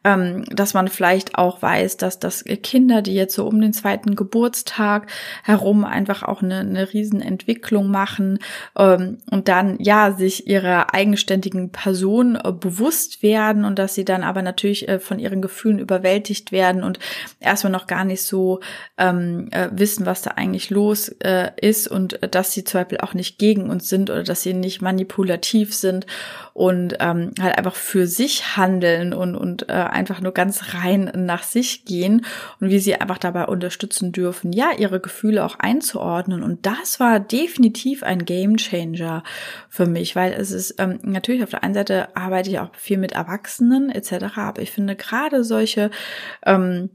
ähm, 0.06 0.46
dass 0.46 0.74
man 0.74 0.88
vielleicht 0.88 1.38
auch 1.38 1.62
weiß, 1.62 1.98
dass 1.98 2.18
das 2.18 2.46
Kinder, 2.64 3.02
die 3.02 3.14
jetzt 3.14 3.36
so 3.36 3.46
um 3.46 3.60
den 3.60 3.74
zweiten 3.74 4.16
Geburtstag 4.16 5.08
herum 5.44 5.84
einfach 5.84 6.24
auch 6.24 6.42
eine, 6.42 6.60
eine 6.60 6.94
Riesenentwicklung 6.94 7.92
machen 7.92 8.40
ähm, 8.78 9.18
und 9.32 9.50
dann 9.50 9.78
ja 9.80 10.14
sich 10.14 10.48
ihrer 10.48 10.94
eigenständigen 10.94 11.72
Person 11.72 12.38
äh, 12.42 12.54
bewusst 12.54 13.22
werden 13.22 13.66
und 13.66 13.80
dass 13.80 13.96
sie 13.96 14.06
dann 14.06 14.24
aber 14.24 14.42
natürlich 14.42 14.88
äh, 14.88 15.00
von 15.00 15.20
ihren 15.20 15.42
Gefühlen 15.42 15.80
überwältigt 15.80 16.54
werden 16.54 16.84
und 16.84 17.00
erstmal 17.42 17.72
noch 17.72 17.86
gar 17.86 18.06
nicht 18.06 18.13
so 18.22 18.60
ähm, 18.98 19.50
äh, 19.52 19.70
wissen, 19.72 20.06
was 20.06 20.22
da 20.22 20.32
eigentlich 20.32 20.70
los 20.70 21.10
äh, 21.20 21.50
ist 21.60 21.88
und 21.88 22.22
äh, 22.22 22.30
dass 22.30 22.52
sie 22.52 22.64
zum 22.64 22.82
Beispiel 22.82 23.00
auch 23.00 23.14
nicht 23.14 23.40
gegen 23.40 23.70
uns 23.70 23.90
sind 23.90 24.10
oder 24.10 24.24
dass 24.24 24.44
sie 24.44 24.54
nicht 24.54 24.82
manipulativ 24.82 25.74
sind 25.74 26.06
und 26.54 26.96
ähm, 27.00 27.32
halt 27.42 27.58
einfach 27.58 27.76
für 27.76 28.06
sich 28.06 28.56
handeln 28.56 29.14
und, 29.14 29.36
und 29.36 29.70
äh, 29.70 29.74
einfach 29.74 30.22
nur 30.22 30.34
ganz 30.34 30.76
rein 30.76 31.12
nach 31.16 31.44
sich 31.44 31.86
gehen 31.86 32.26
und 32.60 32.70
wie 32.70 32.80
sie 32.80 32.96
einfach 32.96 33.18
dabei 33.18 33.46
unterstützen 33.46 34.12
dürfen, 34.12 34.54
ja, 34.54 34.72
ihre 34.78 35.00
Gefühle 35.00 35.44
auch 35.44 35.58
einzuordnen. 35.60 36.44
Und 36.44 36.66
das 36.66 37.00
war 37.00 37.20
definitiv 37.20 38.04
ein 38.04 38.26
Game 38.26 38.58
Changer 38.58 39.24
für 39.70 39.88
mich, 39.88 40.16
weil 40.16 40.34
es 40.34 40.52
ist 40.52 40.76
ähm, 40.78 41.00
natürlich 41.02 41.44
auf 41.44 41.50
der 41.50 41.64
einen 41.64 41.74
Seite 41.74 42.16
arbeite 42.16 42.50
ich 42.50 42.60
auch 42.60 42.70
viel 42.76 42.98
mit 42.98 43.14
Erwachsenen 43.14 43.90
etc., 43.90 44.38
aber 44.38 44.62
ich 44.62 44.72
finde 44.72 44.96
gerade 44.96 45.44
solche 45.44 45.90
ähm, 46.46 46.90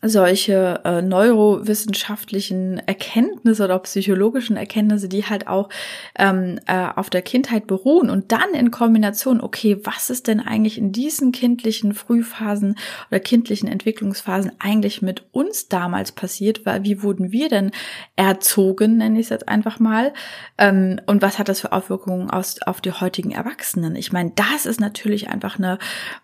solche 0.00 0.80
äh, 0.84 1.02
neurowissenschaftlichen 1.02 2.78
Erkenntnisse 2.86 3.64
oder 3.64 3.80
psychologischen 3.80 4.56
Erkenntnisse, 4.56 5.08
die 5.08 5.24
halt 5.24 5.48
auch 5.48 5.70
ähm, 6.16 6.60
äh, 6.66 6.86
auf 6.94 7.10
der 7.10 7.22
Kindheit 7.22 7.66
beruhen 7.66 8.08
und 8.08 8.30
dann 8.30 8.54
in 8.54 8.70
Kombination, 8.70 9.40
okay, 9.40 9.76
was 9.82 10.08
ist 10.08 10.28
denn 10.28 10.38
eigentlich 10.38 10.78
in 10.78 10.92
diesen 10.92 11.32
kindlichen 11.32 11.94
Frühphasen 11.94 12.76
oder 13.10 13.18
kindlichen 13.18 13.68
Entwicklungsphasen 13.68 14.52
eigentlich 14.60 15.02
mit 15.02 15.24
uns 15.32 15.68
damals 15.68 16.12
passiert, 16.12 16.64
weil 16.64 16.84
wie 16.84 17.02
wurden 17.02 17.32
wir 17.32 17.48
denn 17.48 17.72
erzogen, 18.14 18.98
nenne 18.98 19.18
ich 19.18 19.26
es 19.26 19.30
jetzt 19.30 19.48
einfach 19.48 19.80
mal, 19.80 20.12
ähm, 20.58 21.00
und 21.06 21.22
was 21.22 21.40
hat 21.40 21.48
das 21.48 21.60
für 21.60 21.72
Auswirkungen 21.72 22.30
aus, 22.30 22.62
auf 22.62 22.80
die 22.80 22.92
heutigen 22.92 23.32
Erwachsenen? 23.32 23.96
Ich 23.96 24.12
meine, 24.12 24.30
das 24.36 24.64
ist 24.64 24.80
natürlich 24.80 25.28
einfach 25.28 25.58
eine, 25.58 25.80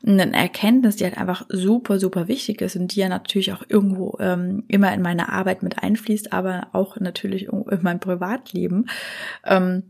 eine 0.07 0.33
Erkenntnis, 0.33 0.95
die 0.95 1.05
halt 1.05 1.19
einfach 1.19 1.45
super, 1.49 1.99
super 1.99 2.29
wichtig 2.29 2.61
ist 2.61 2.77
und 2.77 2.95
die 2.95 3.01
ja 3.01 3.09
natürlich 3.09 3.53
auch 3.53 3.64
irgendwo 3.69 4.17
ähm, 4.21 4.65
immer 4.69 4.93
in 4.93 5.03
meine 5.03 5.31
Arbeit 5.31 5.63
mit 5.63 5.83
einfließt, 5.83 6.33
aber 6.33 6.69
auch 6.73 6.99
natürlich 6.99 7.49
in 7.49 7.79
mein 7.83 8.01
Privatleben. 8.01 8.87
Ähm, 9.45 9.85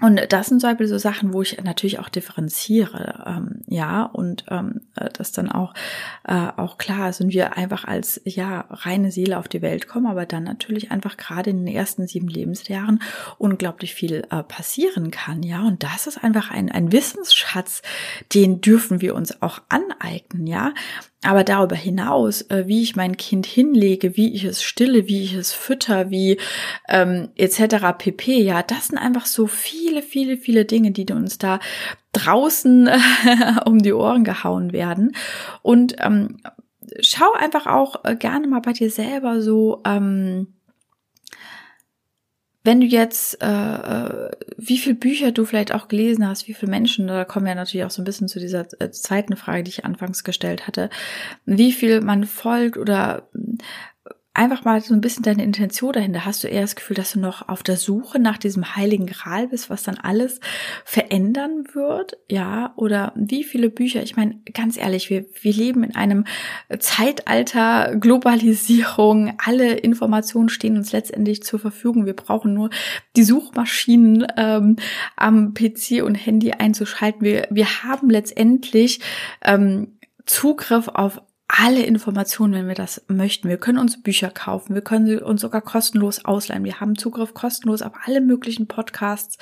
und 0.00 0.32
das 0.32 0.46
sind 0.46 0.60
zum 0.60 0.70
Beispiel 0.70 0.86
so 0.86 0.96
Sachen, 0.96 1.32
wo 1.32 1.42
ich 1.42 1.60
natürlich 1.64 1.98
auch 1.98 2.08
differenziere, 2.08 3.24
ähm, 3.26 3.62
ja, 3.66 4.04
und 4.04 4.44
ähm, 4.48 4.82
äh, 4.94 5.08
das 5.12 5.32
dann 5.32 5.50
auch, 5.50 5.74
äh, 6.22 6.50
auch 6.56 6.78
klar 6.78 7.10
ist 7.10 7.20
und 7.20 7.32
wir 7.32 7.56
einfach 7.56 7.84
als, 7.84 8.20
ja, 8.24 8.66
reine 8.70 9.10
Seele 9.10 9.38
auf 9.38 9.48
die 9.48 9.60
Welt 9.60 9.88
kommen, 9.88 10.06
aber 10.06 10.24
dann 10.24 10.44
natürlich 10.44 10.92
einfach 10.92 11.16
gerade 11.16 11.50
in 11.50 11.64
den 11.64 11.74
ersten 11.74 12.06
sieben 12.06 12.28
Lebensjahren 12.28 13.02
unglaublich 13.38 13.92
viel 13.94 14.24
äh, 14.30 14.44
passieren 14.44 15.10
kann, 15.10 15.42
ja, 15.42 15.62
und 15.62 15.82
das 15.82 16.06
ist 16.06 16.22
einfach 16.22 16.52
ein, 16.52 16.70
ein 16.70 16.92
Wissensschatz, 16.92 17.82
den 18.32 18.60
dürfen 18.60 19.00
wir 19.00 19.16
uns 19.16 19.42
auch 19.42 19.62
aneignen, 19.68 20.46
ja, 20.46 20.74
aber 21.22 21.42
darüber 21.42 21.74
hinaus, 21.74 22.42
äh, 22.42 22.64
wie 22.66 22.82
ich 22.82 22.94
mein 22.94 23.16
Kind 23.16 23.44
hinlege, 23.44 24.16
wie 24.16 24.32
ich 24.34 24.44
es 24.44 24.62
stille, 24.62 25.08
wie 25.08 25.24
ich 25.24 25.34
es 25.34 25.52
fütter, 25.52 26.10
wie 26.10 26.38
ähm, 26.88 27.30
etc. 27.34 27.98
pp. 27.98 28.40
Ja, 28.40 28.62
das 28.62 28.88
sind 28.88 28.98
einfach 28.98 29.26
so 29.26 29.48
viele, 29.48 30.02
viele, 30.02 30.36
viele 30.36 30.64
Dinge, 30.64 30.92
die 30.92 31.12
uns 31.12 31.38
da 31.38 31.58
draußen 32.12 32.88
um 33.64 33.78
die 33.80 33.92
Ohren 33.92 34.22
gehauen 34.22 34.72
werden. 34.72 35.16
Und 35.62 35.96
ähm, 35.98 36.36
schau 37.00 37.32
einfach 37.32 37.66
auch 37.66 38.04
äh, 38.04 38.14
gerne 38.14 38.46
mal 38.46 38.60
bei 38.60 38.72
dir 38.72 38.90
selber 38.90 39.42
so. 39.42 39.82
Ähm, 39.84 40.54
wenn 42.64 42.80
du 42.80 42.86
jetzt, 42.86 43.42
äh, 43.42 43.46
äh, 43.46 44.30
wie 44.56 44.78
viele 44.78 44.96
Bücher 44.96 45.32
du 45.32 45.44
vielleicht 45.44 45.72
auch 45.72 45.88
gelesen 45.88 46.26
hast, 46.26 46.48
wie 46.48 46.54
viele 46.54 46.70
Menschen, 46.70 47.06
da 47.06 47.24
kommen 47.24 47.46
wir 47.46 47.54
natürlich 47.54 47.86
auch 47.86 47.90
so 47.90 48.02
ein 48.02 48.04
bisschen 48.04 48.28
zu 48.28 48.40
dieser 48.40 48.66
äh, 48.80 48.90
zweiten 48.90 49.36
Frage, 49.36 49.62
die 49.62 49.70
ich 49.70 49.84
anfangs 49.84 50.24
gestellt 50.24 50.66
hatte, 50.66 50.90
wie 51.46 51.72
viel 51.72 52.00
man 52.00 52.24
folgt 52.24 52.76
oder 52.76 53.28
einfach 54.38 54.64
mal 54.64 54.80
so 54.80 54.94
ein 54.94 55.00
bisschen 55.00 55.24
deine 55.24 55.42
Intention 55.42 55.92
dahinter. 55.92 56.24
Hast 56.24 56.44
du 56.44 56.48
eher 56.48 56.60
das 56.60 56.76
Gefühl, 56.76 56.94
dass 56.94 57.12
du 57.12 57.18
noch 57.18 57.48
auf 57.48 57.64
der 57.64 57.76
Suche 57.76 58.20
nach 58.20 58.38
diesem 58.38 58.76
heiligen 58.76 59.06
Gral 59.06 59.48
bist, 59.48 59.68
was 59.68 59.82
dann 59.82 59.98
alles 59.98 60.38
verändern 60.84 61.64
wird? 61.72 62.16
Ja, 62.30 62.72
oder 62.76 63.12
wie 63.16 63.42
viele 63.42 63.68
Bücher? 63.68 64.02
Ich 64.02 64.16
meine, 64.16 64.38
ganz 64.54 64.76
ehrlich, 64.76 65.10
wir, 65.10 65.26
wir 65.42 65.52
leben 65.52 65.82
in 65.82 65.96
einem 65.96 66.24
Zeitalter 66.78 67.96
Globalisierung. 67.96 69.34
Alle 69.44 69.74
Informationen 69.74 70.48
stehen 70.48 70.76
uns 70.76 70.92
letztendlich 70.92 71.42
zur 71.42 71.58
Verfügung. 71.58 72.06
Wir 72.06 72.16
brauchen 72.16 72.54
nur 72.54 72.70
die 73.16 73.24
Suchmaschinen 73.24 74.24
ähm, 74.36 74.76
am 75.16 75.52
PC 75.52 76.04
und 76.04 76.14
Handy 76.14 76.52
einzuschalten. 76.52 77.22
Wir, 77.22 77.48
wir 77.50 77.82
haben 77.82 78.08
letztendlich 78.08 79.00
ähm, 79.42 79.98
Zugriff 80.26 80.88
auf 80.88 81.22
alle 81.48 81.82
Informationen, 81.82 82.52
wenn 82.52 82.68
wir 82.68 82.74
das 82.74 83.02
möchten. 83.08 83.48
Wir 83.48 83.56
können 83.56 83.78
uns 83.78 84.02
Bücher 84.02 84.30
kaufen, 84.30 84.74
wir 84.74 84.82
können 84.82 85.06
sie 85.06 85.16
uns 85.16 85.40
sogar 85.40 85.62
kostenlos 85.62 86.24
ausleihen. 86.26 86.62
Wir 86.62 86.78
haben 86.78 86.96
Zugriff 86.96 87.32
kostenlos 87.32 87.80
auf 87.80 87.92
alle 88.04 88.20
möglichen 88.20 88.66
Podcasts, 88.66 89.38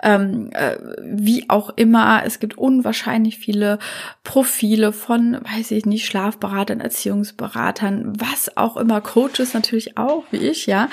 ähm, 0.00 0.50
äh, 0.52 0.76
wie 1.02 1.50
auch 1.50 1.70
immer. 1.70 2.22
Es 2.24 2.38
gibt 2.38 2.56
unwahrscheinlich 2.56 3.38
viele 3.38 3.80
Profile 4.22 4.92
von, 4.92 5.38
weiß 5.42 5.72
ich 5.72 5.86
nicht, 5.86 6.06
Schlafberatern, 6.06 6.80
Erziehungsberatern, 6.80 8.12
was 8.20 8.56
auch 8.56 8.76
immer, 8.76 9.00
Coaches 9.00 9.52
natürlich 9.52 9.98
auch, 9.98 10.24
wie 10.30 10.38
ich, 10.38 10.66
ja. 10.66 10.88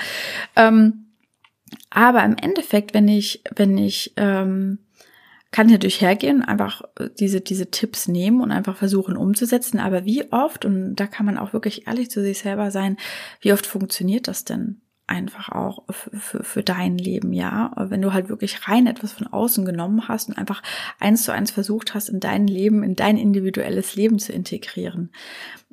Ähm, 0.56 1.04
aber 1.90 2.24
im 2.24 2.36
Endeffekt, 2.36 2.94
wenn 2.94 3.06
ich, 3.06 3.42
wenn 3.54 3.78
ich 3.78 4.12
ähm, 4.16 4.78
kann 5.50 5.68
natürlich 5.68 6.00
hergehen, 6.00 6.42
einfach 6.42 6.82
äh, 6.98 7.08
diese, 7.18 7.40
diese 7.40 7.70
Tipps 7.70 8.08
nehmen 8.08 8.40
und 8.40 8.50
einfach 8.50 8.76
versuchen 8.76 9.16
umzusetzen. 9.16 9.78
Aber 9.78 10.04
wie 10.04 10.30
oft, 10.32 10.64
und 10.64 10.96
da 10.96 11.06
kann 11.06 11.26
man 11.26 11.38
auch 11.38 11.52
wirklich 11.52 11.86
ehrlich 11.86 12.10
zu 12.10 12.22
sich 12.22 12.38
selber 12.38 12.70
sein, 12.70 12.96
wie 13.40 13.52
oft 13.52 13.66
funktioniert 13.66 14.28
das 14.28 14.44
denn? 14.44 14.82
einfach 15.08 15.48
auch 15.48 15.84
für, 15.90 16.44
für 16.44 16.62
dein 16.62 16.98
Leben, 16.98 17.32
ja. 17.32 17.72
Wenn 17.76 18.02
du 18.02 18.12
halt 18.12 18.28
wirklich 18.28 18.68
rein 18.68 18.86
etwas 18.86 19.12
von 19.12 19.26
außen 19.26 19.64
genommen 19.64 20.06
hast 20.06 20.28
und 20.28 20.38
einfach 20.38 20.62
eins 21.00 21.24
zu 21.24 21.32
eins 21.32 21.50
versucht 21.50 21.94
hast, 21.94 22.10
in 22.10 22.20
dein 22.20 22.46
Leben, 22.46 22.82
in 22.82 22.94
dein 22.94 23.16
individuelles 23.16 23.96
Leben 23.96 24.18
zu 24.18 24.32
integrieren. 24.32 25.10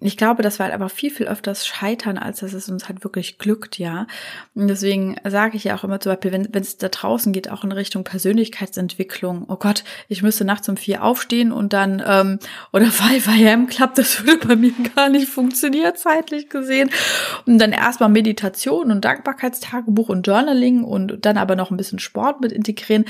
Ich 0.02 0.18
glaube, 0.18 0.44
dass 0.44 0.60
wir 0.60 0.66
halt 0.66 0.74
aber 0.74 0.90
viel, 0.90 1.10
viel 1.10 1.28
öfters 1.28 1.66
scheitern, 1.66 2.18
als 2.18 2.42
dass 2.42 2.52
es 2.52 2.68
uns 2.68 2.90
halt 2.90 3.06
wirklich 3.06 3.38
glückt, 3.38 3.80
ja. 3.80 4.08
Und 4.54 4.68
deswegen 4.68 5.16
sage 5.24 5.56
ich 5.56 5.64
ja 5.64 5.76
auch 5.76 5.86
immer 5.86 6.02
zum 6.02 6.12
Beispiel, 6.12 6.34
wenn 6.34 6.62
es 6.62 6.76
da 6.76 6.90
draußen 6.90 7.32
geht, 7.32 7.50
auch 7.50 7.64
in 7.64 7.72
Richtung 7.72 8.04
Persönlichkeitsentwicklung, 8.04 9.46
oh 9.48 9.56
Gott, 9.56 9.86
ich 10.10 10.22
müsste 10.22 10.44
nachts 10.44 10.68
um 10.68 10.76
vier 10.76 11.02
aufstehen 11.02 11.54
und 11.54 11.72
dann, 11.72 12.04
ähm, 12.06 12.40
oder 12.74 12.88
5 12.92 13.26
am 13.28 13.68
klappt, 13.68 13.98
das 13.98 14.26
würde 14.26 14.46
bei 14.46 14.58
mir 14.58 14.74
gar 14.96 15.08
nicht 15.08 15.30
funktionieren, 15.30 15.96
zeitlich 15.96 16.50
gesehen. 16.50 16.90
Und 17.46 17.58
dann 17.60 17.72
erstmal 17.72 18.10
Meditation 18.10 18.92
und 18.92 19.06
Dankbarkeitstagebuch 19.06 20.10
und 20.10 20.28
Journaling 20.28 20.84
und 20.84 21.26
dann 21.26 21.38
aber 21.38 21.56
noch 21.56 21.72
ein 21.72 21.78
bisschen 21.78 22.00
Sport 22.00 22.42
mit 22.42 22.52
integrieren. 22.52 23.06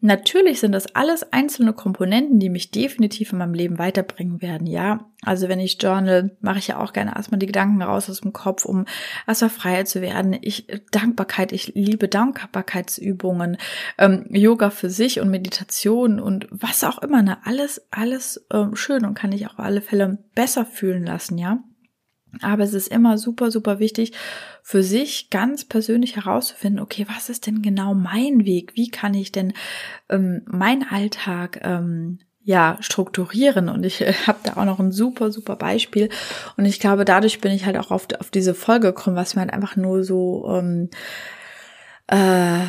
Natürlich 0.00 0.60
sind 0.60 0.70
das 0.70 0.94
alles 0.94 1.32
einzelne 1.32 1.72
Komponenten, 1.72 2.38
die 2.38 2.50
mich 2.50 2.70
definitiv 2.70 3.32
in 3.32 3.38
meinem 3.38 3.54
Leben 3.54 3.78
weiterbringen 3.80 4.40
werden, 4.40 4.68
ja. 4.68 5.10
Also 5.22 5.48
wenn 5.48 5.58
ich 5.58 5.82
journal, 5.82 6.36
mache 6.40 6.60
ich 6.60 6.68
ja 6.68 6.78
auch 6.78 6.92
gerne 6.92 7.16
erstmal 7.16 7.40
die 7.40 7.46
Gedanken 7.46 7.82
raus 7.82 8.08
aus 8.08 8.20
dem 8.20 8.32
Kopf, 8.32 8.64
um 8.64 8.84
erstmal 9.26 9.50
freier 9.50 9.84
zu 9.86 10.00
werden. 10.00 10.36
Ich, 10.40 10.68
Dankbarkeit, 10.92 11.50
ich 11.50 11.74
liebe 11.74 12.06
Dankbarkeitsübungen, 12.06 13.56
ähm, 13.98 14.26
Yoga 14.30 14.70
für 14.70 14.88
sich 14.88 15.18
und 15.18 15.30
Meditation 15.30 16.20
und 16.20 16.46
was 16.52 16.84
auch 16.84 16.98
immer, 16.98 17.22
ne, 17.22 17.38
alles, 17.44 17.84
alles 17.90 18.46
ähm, 18.52 18.76
schön 18.76 19.04
und 19.04 19.14
kann 19.14 19.32
ich 19.32 19.48
auch 19.48 19.54
auf 19.54 19.64
alle 19.64 19.80
Fälle 19.80 20.18
besser 20.36 20.64
fühlen 20.64 21.04
lassen, 21.04 21.38
ja. 21.38 21.58
Aber 22.42 22.62
es 22.62 22.74
ist 22.74 22.88
immer 22.88 23.18
super, 23.18 23.50
super 23.50 23.78
wichtig, 23.78 24.12
für 24.62 24.82
sich 24.82 25.30
ganz 25.30 25.64
persönlich 25.64 26.16
herauszufinden, 26.16 26.82
okay, 26.82 27.06
was 27.08 27.28
ist 27.28 27.46
denn 27.46 27.62
genau 27.62 27.94
mein 27.94 28.44
Weg? 28.44 28.72
Wie 28.74 28.90
kann 28.90 29.14
ich 29.14 29.32
denn 29.32 29.52
ähm, 30.08 30.42
meinen 30.46 30.84
Alltag 30.88 31.60
ähm, 31.62 32.18
ja 32.42 32.76
strukturieren? 32.80 33.68
Und 33.68 33.84
ich 33.84 34.02
äh, 34.02 34.12
habe 34.26 34.38
da 34.42 34.56
auch 34.56 34.64
noch 34.64 34.78
ein 34.78 34.92
super, 34.92 35.32
super 35.32 35.56
Beispiel. 35.56 36.10
Und 36.56 36.66
ich 36.66 36.80
glaube, 36.80 37.04
dadurch 37.04 37.40
bin 37.40 37.52
ich 37.52 37.64
halt 37.64 37.78
auch 37.78 37.90
auf, 37.90 38.08
auf 38.18 38.30
diese 38.30 38.54
Folge 38.54 38.88
gekommen, 38.88 39.16
was 39.16 39.34
mir 39.34 39.40
halt 39.40 39.52
einfach 39.52 39.76
nur 39.76 40.04
so 40.04 40.46
ähm, 40.50 40.90
äh, 42.08 42.66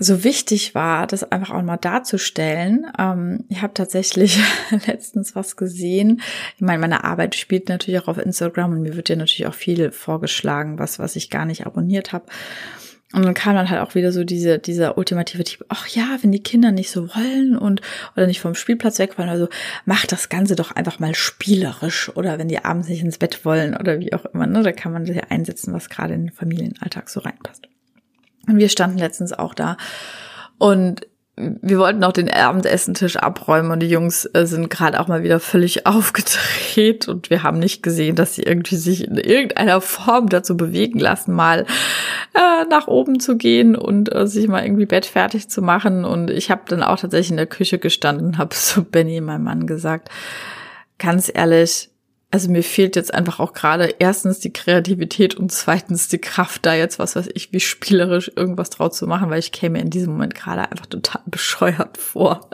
so 0.00 0.24
wichtig 0.24 0.74
war, 0.74 1.06
das 1.06 1.30
einfach 1.30 1.54
auch 1.54 1.62
mal 1.62 1.76
darzustellen. 1.76 2.86
Ähm, 2.98 3.44
ich 3.48 3.62
habe 3.62 3.74
tatsächlich 3.74 4.40
letztens 4.86 5.36
was 5.36 5.56
gesehen. 5.56 6.22
Ich 6.56 6.62
meine, 6.62 6.78
meine 6.78 7.04
Arbeit 7.04 7.34
spielt 7.34 7.68
natürlich 7.68 8.00
auch 8.00 8.08
auf 8.08 8.18
Instagram 8.18 8.72
und 8.72 8.82
mir 8.82 8.96
wird 8.96 9.10
ja 9.10 9.16
natürlich 9.16 9.46
auch 9.46 9.54
viel 9.54 9.92
vorgeschlagen, 9.92 10.78
was, 10.78 10.98
was 10.98 11.16
ich 11.16 11.30
gar 11.30 11.44
nicht 11.44 11.66
abonniert 11.66 12.12
habe. 12.12 12.24
Und 13.12 13.24
dann 13.24 13.34
kam 13.34 13.56
dann 13.56 13.68
halt 13.68 13.80
auch 13.80 13.96
wieder 13.96 14.12
so 14.12 14.22
diese, 14.22 14.60
dieser 14.60 14.96
ultimative 14.96 15.42
Typ, 15.42 15.64
ach 15.68 15.88
ja, 15.88 16.18
wenn 16.20 16.30
die 16.30 16.42
Kinder 16.42 16.70
nicht 16.70 16.92
so 16.92 17.08
wollen 17.08 17.58
und 17.58 17.80
oder 18.16 18.28
nicht 18.28 18.40
vom 18.40 18.54
Spielplatz 18.54 19.00
weg 19.00 19.18
wollen, 19.18 19.28
also 19.28 19.48
mach 19.84 20.06
das 20.06 20.28
Ganze 20.28 20.54
doch 20.54 20.70
einfach 20.70 21.00
mal 21.00 21.14
spielerisch 21.16 22.14
oder 22.16 22.38
wenn 22.38 22.46
die 22.46 22.64
abends 22.64 22.88
nicht 22.88 23.02
ins 23.02 23.18
Bett 23.18 23.44
wollen 23.44 23.76
oder 23.76 23.98
wie 23.98 24.12
auch 24.12 24.26
immer, 24.26 24.46
ne, 24.46 24.62
da 24.62 24.70
kann 24.70 24.92
man 24.92 25.06
ja 25.06 25.24
einsetzen, 25.28 25.74
was 25.74 25.88
gerade 25.88 26.14
in 26.14 26.26
den 26.26 26.32
Familienalltag 26.32 27.10
so 27.10 27.18
reinpasst. 27.18 27.66
Und 28.50 28.58
wir 28.58 28.68
standen 28.68 28.98
letztens 28.98 29.32
auch 29.32 29.54
da 29.54 29.76
und 30.58 31.06
wir 31.62 31.78
wollten 31.78 32.04
auch 32.04 32.12
den 32.12 32.30
Abendessentisch 32.30 33.16
abräumen 33.16 33.70
und 33.70 33.80
die 33.80 33.88
Jungs 33.88 34.28
äh, 34.34 34.46
sind 34.46 34.68
gerade 34.68 35.00
auch 35.00 35.08
mal 35.08 35.22
wieder 35.22 35.40
völlig 35.40 35.86
aufgedreht 35.86 37.08
und 37.08 37.30
wir 37.30 37.42
haben 37.42 37.58
nicht 37.58 37.82
gesehen, 37.82 38.16
dass 38.16 38.34
sie 38.34 38.42
irgendwie 38.42 38.76
sich 38.76 39.06
in 39.06 39.16
irgendeiner 39.16 39.80
Form 39.80 40.28
dazu 40.28 40.56
bewegen 40.56 40.98
lassen, 40.98 41.32
mal 41.32 41.66
äh, 42.34 42.64
nach 42.68 42.88
oben 42.88 43.20
zu 43.20 43.36
gehen 43.36 43.76
und 43.76 44.14
äh, 44.14 44.26
sich 44.26 44.48
mal 44.48 44.64
irgendwie 44.64 44.86
Bett 44.86 45.06
fertig 45.06 45.48
zu 45.48 45.62
machen. 45.62 46.04
Und 46.04 46.30
ich 46.30 46.50
habe 46.50 46.62
dann 46.66 46.82
auch 46.82 46.98
tatsächlich 46.98 47.30
in 47.30 47.36
der 47.36 47.46
Küche 47.46 47.78
gestanden 47.78 48.26
und 48.26 48.38
habe 48.38 48.50
zu 48.54 48.84
Benny, 48.84 49.20
meinem 49.20 49.44
Mann, 49.44 49.66
gesagt, 49.66 50.10
ganz 50.98 51.30
ehrlich, 51.32 51.89
also 52.32 52.48
mir 52.48 52.62
fehlt 52.62 52.94
jetzt 52.94 53.12
einfach 53.12 53.40
auch 53.40 53.52
gerade 53.52 53.92
erstens 53.98 54.38
die 54.38 54.52
Kreativität 54.52 55.34
und 55.34 55.50
zweitens 55.50 56.06
die 56.06 56.18
Kraft, 56.18 56.64
da 56.64 56.74
jetzt 56.74 57.00
was 57.00 57.16
weiß 57.16 57.28
ich, 57.34 57.52
wie 57.52 57.58
spielerisch 57.58 58.30
irgendwas 58.36 58.70
draus 58.70 58.96
zu 58.96 59.08
machen, 59.08 59.30
weil 59.30 59.40
ich 59.40 59.50
käme 59.50 59.80
in 59.80 59.90
diesem 59.90 60.12
Moment 60.12 60.36
gerade 60.36 60.70
einfach 60.70 60.86
total 60.86 61.22
bescheuert 61.26 61.98
vor. 61.98 62.48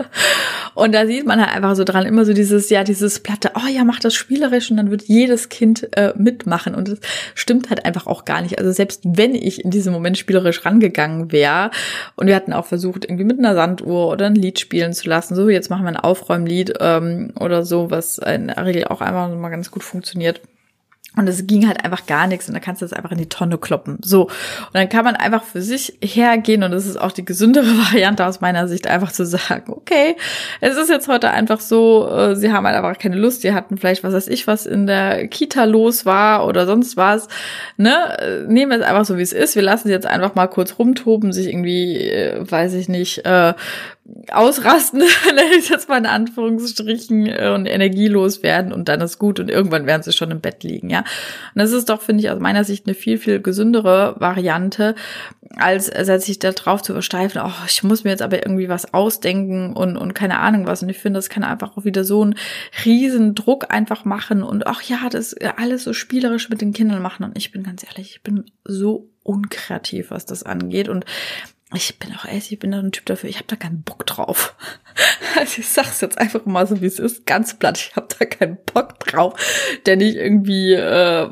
Und 0.74 0.94
da 0.94 1.06
sieht 1.06 1.26
man 1.26 1.40
halt 1.40 1.54
einfach 1.54 1.76
so 1.76 1.84
dran 1.84 2.06
immer 2.06 2.24
so 2.24 2.32
dieses, 2.32 2.70
ja, 2.70 2.84
dieses 2.84 3.20
Platte, 3.20 3.52
oh 3.54 3.68
ja, 3.68 3.84
mach 3.84 4.00
das 4.00 4.14
spielerisch 4.14 4.70
und 4.70 4.78
dann 4.78 4.90
wird 4.90 5.02
jedes 5.02 5.50
Kind 5.50 5.88
äh, 5.96 6.14
mitmachen. 6.16 6.74
Und 6.74 6.88
das 6.88 6.98
stimmt 7.34 7.68
halt 7.68 7.84
einfach 7.84 8.06
auch 8.06 8.24
gar 8.24 8.40
nicht. 8.40 8.58
Also 8.58 8.72
selbst 8.72 9.02
wenn 9.04 9.34
ich 9.34 9.62
in 9.62 9.70
diesem 9.70 9.92
Moment 9.92 10.16
spielerisch 10.16 10.64
rangegangen 10.64 11.32
wäre 11.32 11.70
und 12.14 12.28
wir 12.28 12.34
hatten 12.34 12.54
auch 12.54 12.66
versucht, 12.66 13.04
irgendwie 13.04 13.24
mit 13.24 13.38
einer 13.38 13.54
Sanduhr 13.54 14.08
oder 14.08 14.26
ein 14.26 14.34
Lied 14.34 14.58
spielen 14.58 14.94
zu 14.94 15.08
lassen, 15.08 15.34
so 15.34 15.50
jetzt 15.50 15.68
machen 15.68 15.84
wir 15.84 15.90
ein 15.90 15.96
Aufräumlied 15.96 16.74
ähm, 16.80 17.32
oder 17.38 17.62
so, 17.62 17.90
was 17.90 18.16
in 18.18 18.46
der 18.46 18.64
Regel 18.64 18.84
auch 18.84 19.02
einfach 19.02 19.28
mal 19.34 19.50
ganz 19.50 19.65
ganz 19.66 19.70
gut 19.70 19.82
funktioniert. 19.82 20.40
Und 21.18 21.26
es 21.28 21.46
ging 21.46 21.66
halt 21.66 21.82
einfach 21.82 22.04
gar 22.04 22.26
nichts 22.26 22.46
und 22.46 22.52
dann 22.52 22.62
kannst 22.62 22.82
du 22.82 22.84
das 22.84 22.92
einfach 22.92 23.10
in 23.10 23.16
die 23.16 23.30
Tonne 23.30 23.56
kloppen. 23.56 23.96
So. 24.02 24.24
Und 24.24 24.74
dann 24.74 24.90
kann 24.90 25.02
man 25.02 25.16
einfach 25.16 25.44
für 25.44 25.62
sich 25.62 25.96
hergehen 26.02 26.62
und 26.62 26.72
das 26.72 26.84
ist 26.84 27.00
auch 27.00 27.10
die 27.10 27.24
gesündere 27.24 27.64
Variante 27.90 28.26
aus 28.26 28.42
meiner 28.42 28.68
Sicht, 28.68 28.86
einfach 28.86 29.10
zu 29.12 29.24
sagen, 29.24 29.72
okay, 29.72 30.16
es 30.60 30.76
ist 30.76 30.90
jetzt 30.90 31.08
heute 31.08 31.30
einfach 31.30 31.60
so, 31.60 32.06
äh, 32.06 32.36
sie 32.36 32.52
haben 32.52 32.66
halt 32.66 32.76
einfach 32.76 32.98
keine 32.98 33.16
Lust, 33.16 33.40
sie 33.40 33.54
hatten 33.54 33.78
vielleicht, 33.78 34.04
was 34.04 34.12
weiß 34.12 34.28
ich, 34.28 34.46
was 34.46 34.66
in 34.66 34.86
der 34.86 35.26
Kita 35.28 35.64
los 35.64 36.04
war 36.04 36.46
oder 36.46 36.66
sonst 36.66 36.98
was. 36.98 37.28
Ne? 37.78 38.44
Nehmen 38.46 38.72
wir 38.72 38.80
es 38.80 38.84
einfach 38.84 39.06
so, 39.06 39.16
wie 39.16 39.22
es 39.22 39.32
ist. 39.32 39.56
Wir 39.56 39.62
lassen 39.62 39.88
sie 39.88 39.94
jetzt 39.94 40.06
einfach 40.06 40.34
mal 40.34 40.48
kurz 40.48 40.78
rumtoben, 40.78 41.32
sich 41.32 41.46
irgendwie, 41.46 41.96
äh, 42.10 42.44
weiß 42.50 42.74
ich 42.74 42.90
nicht, 42.90 43.24
äh, 43.24 43.54
ausrasten, 44.30 45.00
nenne 45.26 45.56
ich 45.58 45.68
jetzt 45.68 45.88
mal 45.88 45.98
in 45.98 46.06
Anführungsstrichen, 46.06 47.26
äh, 47.26 47.52
und 47.54 47.66
energielos 47.66 48.42
werden 48.42 48.72
und 48.72 48.88
dann 48.88 49.00
ist 49.00 49.18
gut 49.18 49.40
und 49.40 49.50
irgendwann 49.50 49.86
werden 49.86 50.02
sie 50.02 50.12
schon 50.12 50.30
im 50.30 50.40
Bett 50.40 50.62
liegen, 50.62 50.90
ja. 50.90 51.00
Und 51.00 51.06
das 51.54 51.72
ist 51.72 51.88
doch, 51.88 52.02
finde 52.02 52.22
ich, 52.22 52.30
aus 52.30 52.40
meiner 52.40 52.64
Sicht 52.64 52.86
eine 52.86 52.94
viel, 52.94 53.18
viel 53.18 53.40
gesündere 53.40 54.14
Variante, 54.18 54.94
als, 55.56 55.90
als 55.90 56.26
sich 56.26 56.38
da 56.38 56.52
drauf 56.52 56.82
zu 56.82 56.92
versteifen, 56.92 57.40
oh, 57.44 57.64
ich 57.66 57.82
muss 57.82 58.04
mir 58.04 58.10
jetzt 58.10 58.22
aber 58.22 58.44
irgendwie 58.44 58.68
was 58.68 58.92
ausdenken 58.92 59.72
und, 59.74 59.96
und 59.96 60.14
keine 60.14 60.38
Ahnung 60.38 60.66
was. 60.66 60.82
Und 60.82 60.88
ich 60.88 60.98
finde, 60.98 61.18
das 61.18 61.28
kann 61.28 61.44
einfach 61.44 61.76
auch 61.76 61.84
wieder 61.84 62.04
so 62.04 62.22
einen 62.22 62.34
riesen 62.84 63.34
Druck 63.34 63.72
einfach 63.72 64.04
machen 64.04 64.42
und 64.42 64.66
ach 64.66 64.82
ja, 64.82 65.08
das 65.10 65.34
alles 65.56 65.84
so 65.84 65.92
spielerisch 65.92 66.48
mit 66.48 66.60
den 66.60 66.72
Kindern 66.72 67.02
machen. 67.02 67.24
Und 67.24 67.36
ich 67.36 67.52
bin 67.52 67.62
ganz 67.62 67.84
ehrlich, 67.84 68.16
ich 68.16 68.22
bin 68.22 68.44
so 68.64 69.08
unkreativ, 69.22 70.10
was 70.10 70.26
das 70.26 70.42
angeht. 70.42 70.88
Und 70.88 71.04
ich 71.76 71.98
bin 71.98 72.14
auch 72.14 72.24
ehrlich, 72.24 72.50
ich 72.52 72.58
bin 72.58 72.70
da 72.70 72.78
ein 72.78 72.92
Typ 72.92 73.06
dafür, 73.06 73.28
ich 73.28 73.36
habe 73.36 73.46
da 73.48 73.56
keinen 73.56 73.82
Bock 73.82 74.06
drauf. 74.06 74.54
Also 75.38 75.58
ich 75.58 75.68
sag's 75.68 76.00
jetzt 76.00 76.16
einfach 76.16 76.46
mal 76.46 76.66
so, 76.66 76.80
wie 76.80 76.86
es 76.86 76.98
ist, 76.98 77.26
ganz 77.26 77.58
platt, 77.58 77.76
ich 77.76 77.94
habe 77.94 78.08
da 78.18 78.24
keinen 78.24 78.56
Bock 78.72 78.98
drauf, 79.00 79.34
denn 79.84 80.00
ich 80.00 80.16
irgendwie, 80.16 80.72
äh, 80.72 81.28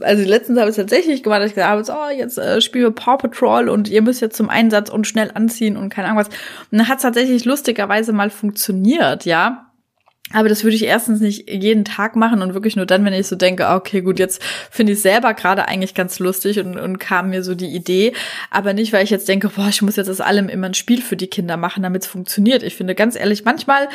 also 0.00 0.24
letztens 0.28 0.58
habe 0.58 0.70
ich 0.70 0.74
tatsächlich 0.74 1.22
gemacht, 1.22 1.40
dass 1.40 1.50
ich 1.50 1.54
gesagt 1.54 1.70
habe, 1.70 1.84
so, 1.84 1.92
oh, 1.92 2.10
jetzt 2.10 2.36
äh, 2.36 2.60
spielen 2.60 2.86
wir 2.86 2.90
Paw 2.90 3.16
Patrol 3.16 3.68
und 3.68 3.88
ihr 3.88 4.02
müsst 4.02 4.20
jetzt 4.20 4.36
zum 4.36 4.50
Einsatz 4.50 4.90
und 4.90 5.06
schnell 5.06 5.30
anziehen 5.32 5.76
und 5.76 5.90
keine 5.90 6.08
Ahnung 6.08 6.18
was. 6.18 6.28
Und 6.28 6.78
dann 6.78 6.88
hat 6.88 6.96
es 6.96 7.02
tatsächlich 7.02 7.44
lustigerweise 7.44 8.12
mal 8.12 8.30
funktioniert, 8.30 9.24
ja. 9.24 9.70
Aber 10.32 10.48
das 10.48 10.64
würde 10.64 10.74
ich 10.74 10.84
erstens 10.84 11.20
nicht 11.20 11.50
jeden 11.50 11.84
Tag 11.84 12.16
machen 12.16 12.40
und 12.40 12.54
wirklich 12.54 12.76
nur 12.76 12.86
dann, 12.86 13.04
wenn 13.04 13.12
ich 13.12 13.26
so 13.26 13.36
denke, 13.36 13.66
ah, 13.66 13.76
okay, 13.76 14.00
gut, 14.00 14.18
jetzt 14.18 14.42
finde 14.70 14.92
ich 14.92 15.02
selber 15.02 15.34
gerade 15.34 15.68
eigentlich 15.68 15.94
ganz 15.94 16.18
lustig 16.18 16.58
und, 16.58 16.78
und 16.78 16.98
kam 16.98 17.30
mir 17.30 17.42
so 17.44 17.54
die 17.54 17.74
Idee. 17.74 18.14
Aber 18.50 18.72
nicht, 18.72 18.92
weil 18.92 19.04
ich 19.04 19.10
jetzt 19.10 19.28
denke, 19.28 19.50
boah, 19.50 19.68
ich 19.68 19.82
muss 19.82 19.96
jetzt 19.96 20.08
aus 20.08 20.22
allem 20.22 20.48
immer 20.48 20.66
ein 20.66 20.74
Spiel 20.74 21.02
für 21.02 21.16
die 21.16 21.26
Kinder 21.26 21.56
machen, 21.56 21.82
damit 21.82 22.02
es 22.02 22.08
funktioniert. 22.08 22.62
Ich 22.62 22.74
finde 22.74 22.94
ganz 22.94 23.16
ehrlich, 23.16 23.44
manchmal 23.44 23.88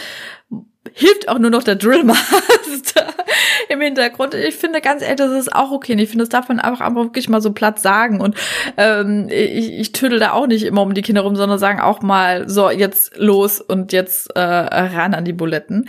hilft 0.93 1.29
auch 1.29 1.39
nur 1.39 1.49
noch 1.49 1.63
der 1.63 1.75
Drillmaster 1.75 3.07
im 3.69 3.81
Hintergrund. 3.81 4.33
Ich 4.33 4.55
finde 4.55 4.81
ganz 4.81 5.01
ehrlich, 5.01 5.17
das 5.17 5.31
ist 5.31 5.55
auch 5.55 5.71
okay. 5.71 5.93
Und 5.93 5.99
ich 5.99 6.09
finde, 6.09 6.23
das 6.23 6.29
darf 6.29 6.49
man 6.49 6.59
einfach, 6.59 6.81
einfach 6.81 7.03
wirklich 7.03 7.29
mal 7.29 7.41
so 7.41 7.51
platt 7.51 7.79
sagen. 7.79 8.21
Und 8.21 8.35
ähm, 8.77 9.27
ich, 9.29 9.73
ich 9.73 9.91
tüdel 9.91 10.19
da 10.19 10.31
auch 10.31 10.47
nicht 10.47 10.63
immer 10.63 10.81
um 10.81 10.93
die 10.93 11.01
Kinder 11.01 11.21
rum, 11.21 11.35
sondern 11.35 11.59
sagen 11.59 11.79
auch 11.79 12.01
mal, 12.01 12.49
so, 12.49 12.69
jetzt 12.69 13.17
los 13.17 13.61
und 13.61 13.91
jetzt 13.93 14.35
äh, 14.35 14.39
ran 14.39 15.13
an 15.13 15.25
die 15.25 15.33
Buletten. 15.33 15.87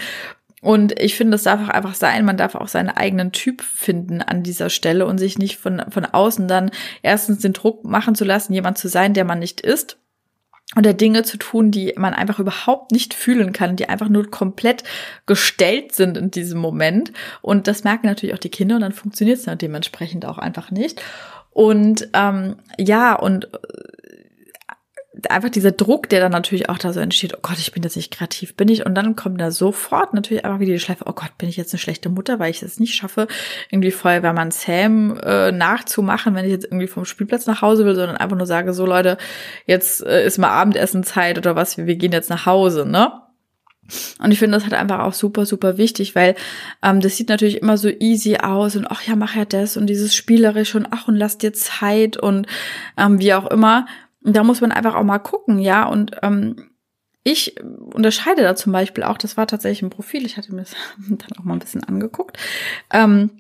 Und 0.63 1.01
ich 1.01 1.15
finde, 1.15 1.37
es 1.37 1.45
darf 1.45 1.69
auch 1.69 1.73
einfach 1.73 1.95
sein, 1.95 2.25
man 2.25 2.37
darf 2.37 2.55
auch 2.55 2.69
seinen 2.69 2.91
eigenen 2.91 3.33
Typ 3.33 3.63
finden 3.63 4.21
an 4.21 4.43
dieser 4.43 4.69
Stelle 4.69 5.07
und 5.07 5.17
sich 5.17 5.39
nicht 5.39 5.57
von, 5.57 5.83
von 5.89 6.05
außen 6.05 6.49
dann 6.49 6.71
erstens 7.03 7.39
den 7.39 7.55
Druck 7.55 7.85
machen 7.85 8.15
zu 8.15 8.25
lassen, 8.25 8.53
jemand 8.53 8.77
zu 8.77 8.89
sein, 8.89 9.15
der 9.15 9.25
man 9.25 9.39
nicht 9.39 9.63
ist. 9.63 10.00
Oder 10.77 10.95
Dinge 10.95 11.25
zu 11.25 11.37
tun, 11.37 11.73
die 11.73 11.95
man 11.97 12.15
einfach 12.15 12.39
überhaupt 12.39 12.93
nicht 12.93 13.13
fühlen 13.13 13.53
kann, 13.53 13.75
die 13.75 13.89
einfach 13.89 14.09
nur 14.09 14.31
komplett 14.31 14.85
gestellt 15.27 15.93
sind 15.93 16.17
in 16.17 16.31
diesem 16.31 16.61
Moment. 16.61 17.13
Und 17.43 17.67
das 17.67 17.83
merken 17.83 18.07
natürlich 18.07 18.35
auch 18.35 18.41
die 18.41 18.51
Kinder 18.51 18.77
und 18.77 18.83
dann 18.83 18.93
funktioniert 18.93 19.39
es 19.39 19.45
dann 19.45 19.59
dementsprechend 19.59 20.25
auch 20.27 20.39
einfach 20.39 20.71
nicht. 20.71 21.03
Und 21.51 22.09
ähm, 22.15 22.57
ja, 22.79 23.15
und 23.15 23.49
einfach 25.29 25.51
dieser 25.51 25.73
Druck, 25.73 26.09
der 26.09 26.21
dann 26.21 26.33
natürlich 26.33 26.69
auch 26.69 26.79
da 26.79 26.93
so 26.93 27.01
entsteht, 27.01 27.35
oh 27.37 27.41
Gott, 27.43 27.59
ich 27.59 27.73
bin 27.73 27.83
jetzt 27.83 27.97
nicht 27.97 28.13
kreativ, 28.13 28.55
bin 28.55 28.69
ich. 28.69 28.87
Und 28.87 28.95
dann 28.95 29.17
kommt 29.17 29.41
da 29.41 29.51
sofort 29.51 30.15
natürlich 30.15 30.45
einfach 30.45 30.61
wieder 30.61 30.73
die 30.73 30.79
Schleife, 30.79 31.05
oh 31.07 31.13
Gott, 31.13 31.37
bin 31.39 31.49
ich 31.49 31.57
jetzt 31.57 31.73
eine 31.73 31.79
schlechte 31.79 32.09
Mutter, 32.09 32.39
weil 32.39 32.51
ich 32.51 32.63
es 32.63 32.81
nicht 32.81 32.95
schaffe, 32.95 33.27
irgendwie 33.71 33.91
Feuerwehrmann 33.91 34.51
Sam 34.51 35.19
äh, 35.19 35.53
nachzumachen, 35.53 36.35
wenn 36.35 36.45
ich 36.45 36.53
jetzt 36.53 36.65
irgendwie 36.65 36.87
vom 36.87 37.05
Spielplatz 37.05 37.47
nach 37.47 37.63
Hause 37.63 37.85
will, 37.85 37.95
sondern 37.95 38.17
einfach 38.17 38.37
nur 38.37 38.47
sage, 38.47 38.73
so 38.73 38.87
Leute, 38.87 39.19
jetzt 39.67 40.03
äh, 40.05 40.25
ist 40.25 40.39
mal 40.39 40.51
Abendessenzeit 40.51 41.39
oder 41.39 41.57
was, 41.57 41.77
wir, 41.77 41.87
wir 41.87 41.97
gehen 41.97 42.13
jetzt 42.13 42.31
nach 42.31 42.47
Hause, 42.47 42.87
ne? 42.87 43.13
Und 44.23 44.31
ich 44.31 44.39
finde 44.39 44.57
das 44.57 44.65
halt 44.65 44.75
einfach 44.75 45.01
auch 45.01 45.13
super, 45.13 45.47
super 45.47 45.77
wichtig, 45.79 46.15
weil 46.15 46.35
ähm, 46.83 47.01
das 47.01 47.17
sieht 47.17 47.29
natürlich 47.29 47.61
immer 47.61 47.77
so 47.77 47.89
easy 47.89 48.37
aus 48.37 48.77
und 48.77 48.87
ach 48.87 49.03
ja, 49.03 49.17
mach 49.17 49.35
ja 49.35 49.45
das 49.45 49.77
und 49.77 49.87
dieses 49.87 50.15
Spielerisch 50.15 50.75
und 50.75 50.89
ach 50.91 51.09
und 51.09 51.17
lass 51.17 51.39
dir 51.39 51.53
Zeit 51.53 52.17
und 52.17 52.47
ähm, 52.97 53.19
wie 53.19 53.35
auch 53.35 53.47
immer. 53.47 53.87
Und 54.23 54.37
da 54.37 54.45
muss 54.45 54.61
man 54.61 54.73
einfach 54.73 54.95
auch 54.95 55.05
mal 55.05 55.19
gucken, 55.19 55.59
ja. 55.59 55.87
Und 55.87 56.17
ähm, 56.23 56.71
ich 57.23 57.61
unterscheide 57.61 58.43
da 58.43 58.57
zum 58.57 58.73
Beispiel 58.73 59.05
auch, 59.05 59.19
das 59.19 59.37
war 59.37 59.47
tatsächlich 59.47 59.83
ein 59.83 59.91
Profil, 59.91 60.25
ich 60.25 60.37
hatte 60.37 60.55
mir 60.55 60.63
das 60.63 60.75
dann 61.09 61.39
auch 61.39 61.45
mal 61.45 61.55
ein 61.55 61.61
bisschen 61.61 61.85
angeguckt. 61.85 62.39
Ähm, 62.93 63.31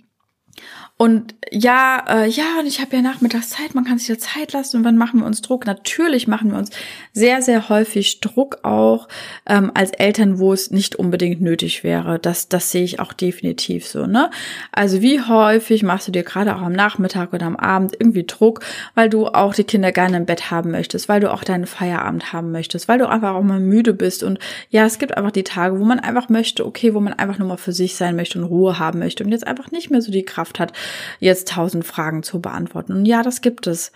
und 1.00 1.34
ja, 1.50 2.04
äh, 2.10 2.28
ja, 2.28 2.58
und 2.60 2.66
ich 2.66 2.78
habe 2.82 2.94
ja 2.94 3.00
Nachmittagszeit, 3.00 3.74
man 3.74 3.84
kann 3.84 3.96
sich 3.96 4.08
ja 4.08 4.18
Zeit 4.18 4.52
lassen 4.52 4.76
und 4.76 4.84
wann 4.84 4.98
machen 4.98 5.20
wir 5.20 5.26
uns 5.26 5.40
Druck? 5.40 5.64
Natürlich 5.64 6.28
machen 6.28 6.50
wir 6.50 6.58
uns 6.58 6.68
sehr, 7.14 7.40
sehr 7.40 7.70
häufig 7.70 8.20
Druck 8.20 8.58
auch 8.64 9.08
ähm, 9.46 9.70
als 9.72 9.92
Eltern, 9.92 10.38
wo 10.38 10.52
es 10.52 10.70
nicht 10.70 10.96
unbedingt 10.96 11.40
nötig 11.40 11.84
wäre. 11.84 12.18
Das, 12.18 12.50
das 12.50 12.70
sehe 12.70 12.84
ich 12.84 13.00
auch 13.00 13.14
definitiv 13.14 13.86
so, 13.86 14.04
ne? 14.04 14.30
Also 14.72 15.00
wie 15.00 15.22
häufig 15.22 15.82
machst 15.82 16.06
du 16.06 16.12
dir 16.12 16.22
gerade 16.22 16.54
auch 16.54 16.60
am 16.60 16.74
Nachmittag 16.74 17.32
oder 17.32 17.46
am 17.46 17.56
Abend 17.56 17.94
irgendwie 17.98 18.26
Druck, 18.26 18.60
weil 18.94 19.08
du 19.08 19.26
auch 19.26 19.54
die 19.54 19.64
Kinder 19.64 19.92
gerne 19.92 20.18
im 20.18 20.26
Bett 20.26 20.50
haben 20.50 20.70
möchtest, 20.70 21.08
weil 21.08 21.20
du 21.20 21.32
auch 21.32 21.44
deinen 21.44 21.66
Feierabend 21.66 22.34
haben 22.34 22.52
möchtest, 22.52 22.88
weil 22.88 22.98
du 22.98 23.08
einfach 23.08 23.32
auch 23.32 23.42
mal 23.42 23.58
müde 23.58 23.94
bist. 23.94 24.22
Und 24.22 24.38
ja, 24.68 24.84
es 24.84 24.98
gibt 24.98 25.16
einfach 25.16 25.32
die 25.32 25.44
Tage, 25.44 25.80
wo 25.80 25.84
man 25.86 25.98
einfach 25.98 26.28
möchte, 26.28 26.66
okay, 26.66 26.92
wo 26.92 27.00
man 27.00 27.14
einfach 27.14 27.38
nur 27.38 27.48
mal 27.48 27.56
für 27.56 27.72
sich 27.72 27.96
sein 27.96 28.16
möchte 28.16 28.38
und 28.38 28.44
Ruhe 28.44 28.78
haben 28.78 28.98
möchte 28.98 29.24
und 29.24 29.32
jetzt 29.32 29.46
einfach 29.46 29.70
nicht 29.70 29.90
mehr 29.90 30.02
so 30.02 30.12
die 30.12 30.26
Kraft 30.26 30.60
hat, 30.60 30.74
jetzt 31.18 31.48
tausend 31.48 31.84
Fragen 31.84 32.22
zu 32.22 32.40
beantworten. 32.40 32.92
Und 32.92 33.06
ja, 33.06 33.22
das 33.22 33.40
gibt 33.40 33.66
es. 33.66 33.92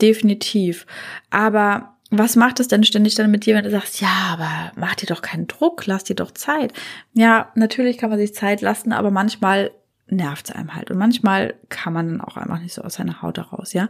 Definitiv. 0.00 0.86
Aber 1.30 1.96
was 2.10 2.36
macht 2.36 2.60
es 2.60 2.68
denn 2.68 2.84
ständig 2.84 3.14
dann 3.16 3.30
mit 3.30 3.44
dir, 3.44 3.54
wenn 3.54 3.64
du 3.64 3.70
sagst, 3.70 4.00
ja, 4.00 4.08
aber 4.30 4.72
mach 4.76 4.94
dir 4.94 5.06
doch 5.06 5.22
keinen 5.22 5.46
Druck, 5.46 5.86
lass 5.86 6.04
dir 6.04 6.16
doch 6.16 6.30
Zeit. 6.30 6.72
Ja, 7.12 7.50
natürlich 7.54 7.98
kann 7.98 8.10
man 8.10 8.18
sich 8.18 8.34
Zeit 8.34 8.60
lassen, 8.60 8.92
aber 8.92 9.10
manchmal 9.10 9.72
nervt 10.10 10.48
es 10.48 10.54
einem 10.54 10.74
halt. 10.74 10.90
Und 10.90 10.98
manchmal 10.98 11.54
kann 11.68 11.92
man 11.92 12.08
dann 12.08 12.20
auch 12.22 12.36
einfach 12.36 12.60
nicht 12.60 12.72
so 12.72 12.82
aus 12.82 12.94
seiner 12.94 13.20
Haut 13.20 13.36
heraus, 13.36 13.74
ja. 13.74 13.88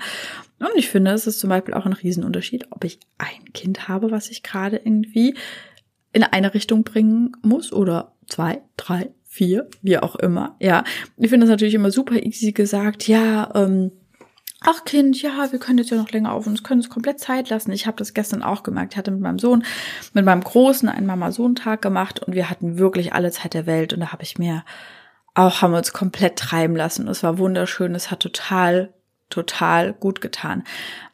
Und 0.59 0.71
ich 0.75 0.88
finde, 0.88 1.12
es 1.12 1.27
ist 1.27 1.38
zum 1.38 1.51
Beispiel 1.51 1.75
auch 1.75 1.87
ein 1.87 1.92
Riesenunterschied, 1.92 2.73
ob 2.73 2.85
ich 2.85 2.99
ein 3.18 3.53
Kind 3.53 3.88
habe, 3.88 4.11
was 4.11 4.29
ich 4.29 4.42
gerade 4.42 4.77
irgendwie 4.77 5.37
in 6.12 6.25
eine 6.25 6.55
Richtung 6.55 6.83
bringen 6.83 7.37
muss 7.42 7.73
oder 7.73 8.14
zwei, 8.27 8.62
drei, 8.77 9.11
vier, 9.38 9.68
wie 9.83 9.98
auch 9.98 10.16
immer, 10.16 10.57
ja. 10.59 10.83
Ich 11.16 11.31
finde 11.31 11.46
das 11.46 11.51
natürlich 11.51 11.74
immer 11.74 11.92
super 11.92 12.16
easy 12.16 12.51
gesagt, 12.51 13.07
ja, 13.07 13.51
ähm, 13.55 13.92
ach 14.61 14.85
Kind, 14.85 15.22
ja, 15.22 15.53
wir 15.53 15.61
können 15.61 15.79
jetzt 15.79 15.90
ja 15.90 15.96
noch 15.96 16.11
länger 16.11 16.33
auf 16.33 16.48
uns, 16.48 16.64
können 16.64 16.81
uns 16.81 16.90
komplett 16.90 17.20
Zeit 17.20 17.48
lassen. 17.48 17.70
Ich 17.70 17.87
habe 17.87 17.96
das 17.96 18.14
gestern 18.14 18.42
auch 18.42 18.64
gemerkt. 18.64 18.94
Ich 18.94 18.98
hatte 18.98 19.12
mit 19.12 19.20
meinem 19.20 19.38
Sohn, 19.38 19.64
mit 20.12 20.24
meinem 20.24 20.42
Großen 20.42 20.88
einen 20.88 21.07
Mama-Sohn-Tag 21.07 21.81
gemacht 21.81 22.20
und 22.20 22.35
wir 22.35 22.51
hatten 22.51 22.79
wirklich 22.79 23.12
alle 23.12 23.31
Zeit 23.31 23.55
der 23.55 23.66
Welt 23.66 23.92
und 23.92 24.01
da 24.01 24.11
habe 24.11 24.24
ich 24.24 24.38
mir 24.38 24.64
auch, 25.35 25.62
haben 25.62 25.70
wir 25.70 25.79
uns 25.79 25.92
komplett 25.92 26.37
treiben 26.37 26.74
lassen. 26.74 27.07
Es 27.07 27.22
war 27.22 27.38
wunderschön, 27.38 27.94
es 27.94 28.11
hat 28.11 28.18
total, 28.18 28.92
total 29.31 29.92
gut 29.92 30.20
getan. 30.20 30.64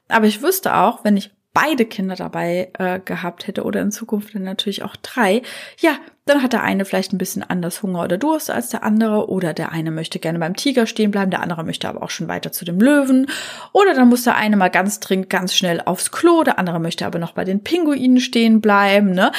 Aber 0.08 0.26
ich 0.26 0.40
wüsste 0.40 0.76
auch, 0.76 1.04
wenn 1.04 1.18
ich 1.18 1.30
beide 1.52 1.84
Kinder 1.84 2.16
dabei 2.16 2.70
äh, 2.78 3.00
gehabt 3.00 3.46
hätte 3.46 3.64
oder 3.64 3.82
in 3.82 3.92
Zukunft 3.92 4.34
dann 4.34 4.44
natürlich 4.44 4.82
auch 4.82 4.96
drei, 4.96 5.42
ja, 5.78 5.98
dann 6.26 6.42
hat 6.42 6.52
der 6.52 6.62
eine 6.62 6.84
vielleicht 6.84 7.12
ein 7.12 7.18
bisschen 7.18 7.42
anders 7.42 7.82
Hunger 7.82 8.02
oder 8.02 8.16
Durst 8.16 8.50
als 8.50 8.70
der 8.70 8.82
andere 8.82 9.28
oder 9.28 9.52
der 9.52 9.72
eine 9.72 9.90
möchte 9.90 10.18
gerne 10.18 10.38
beim 10.38 10.56
Tiger 10.56 10.86
stehen 10.86 11.10
bleiben, 11.10 11.30
der 11.30 11.42
andere 11.42 11.64
möchte 11.64 11.88
aber 11.88 12.02
auch 12.02 12.10
schon 12.10 12.28
weiter 12.28 12.50
zu 12.50 12.64
dem 12.64 12.80
Löwen 12.80 13.26
oder 13.72 13.94
dann 13.94 14.08
muss 14.08 14.24
der 14.24 14.36
eine 14.36 14.56
mal 14.56 14.68
ganz 14.70 15.00
dringend 15.00 15.28
ganz 15.28 15.54
schnell 15.54 15.82
aufs 15.84 16.10
Klo, 16.10 16.42
der 16.42 16.58
andere 16.58 16.80
möchte 16.80 17.04
aber 17.04 17.18
noch 17.18 17.32
bei 17.32 17.44
den 17.44 17.62
Pinguinen 17.62 18.20
stehen 18.20 18.60
bleiben, 18.60 19.12
ne? 19.12 19.32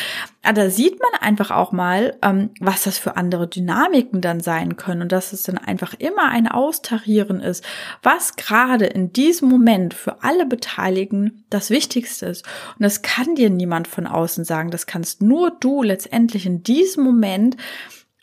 Aber 0.45 0.53
da 0.53 0.69
sieht 0.69 0.99
man 0.99 1.21
einfach 1.21 1.49
auch 1.49 1.71
mal, 1.71 2.17
ähm, 2.21 2.51
was 2.60 2.84
das 2.84 2.99
für 2.99 3.17
andere 3.17 3.47
Dynamiken 3.47 4.21
dann 4.21 4.41
sein 4.41 4.75
können 4.75 5.01
und 5.01 5.12
dass 5.12 5.34
es 5.34 5.43
dann 5.43 5.58
einfach 5.58 5.95
immer 5.95 6.29
ein 6.29 6.47
Austarieren 6.47 7.41
ist, 7.41 7.63
was 8.03 8.36
gerade 8.36 8.86
in 8.86 9.12
diesem 9.12 9.49
Moment 9.49 9.93
für 9.93 10.23
alle 10.23 10.45
Beteiligten 10.45 11.45
das 11.49 11.71
Wichtigste 11.71 12.27
ist. 12.27 12.45
Und 12.77 12.84
das 12.84 13.01
kann 13.01 13.36
dir 13.36 13.49
niemand 13.49 13.88
von 13.88 14.05
außen 14.05 14.45
sagen, 14.45 14.69
das 14.69 14.86
kannst 14.86 15.21
nur 15.21 15.51
du 15.51 15.81
letztendlich 15.81 16.45
in 16.45 16.62
diesem 16.62 17.03
Moment 17.03 17.58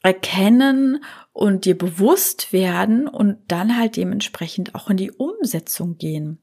erkennen 0.02 1.04
und 1.32 1.64
dir 1.64 1.78
bewusst 1.78 2.52
werden 2.52 3.08
und 3.08 3.38
dann 3.48 3.78
halt 3.78 3.96
dementsprechend 3.96 4.74
auch 4.74 4.90
in 4.90 4.96
die 4.96 5.12
Umsetzung 5.12 5.96
gehen. 5.96 6.41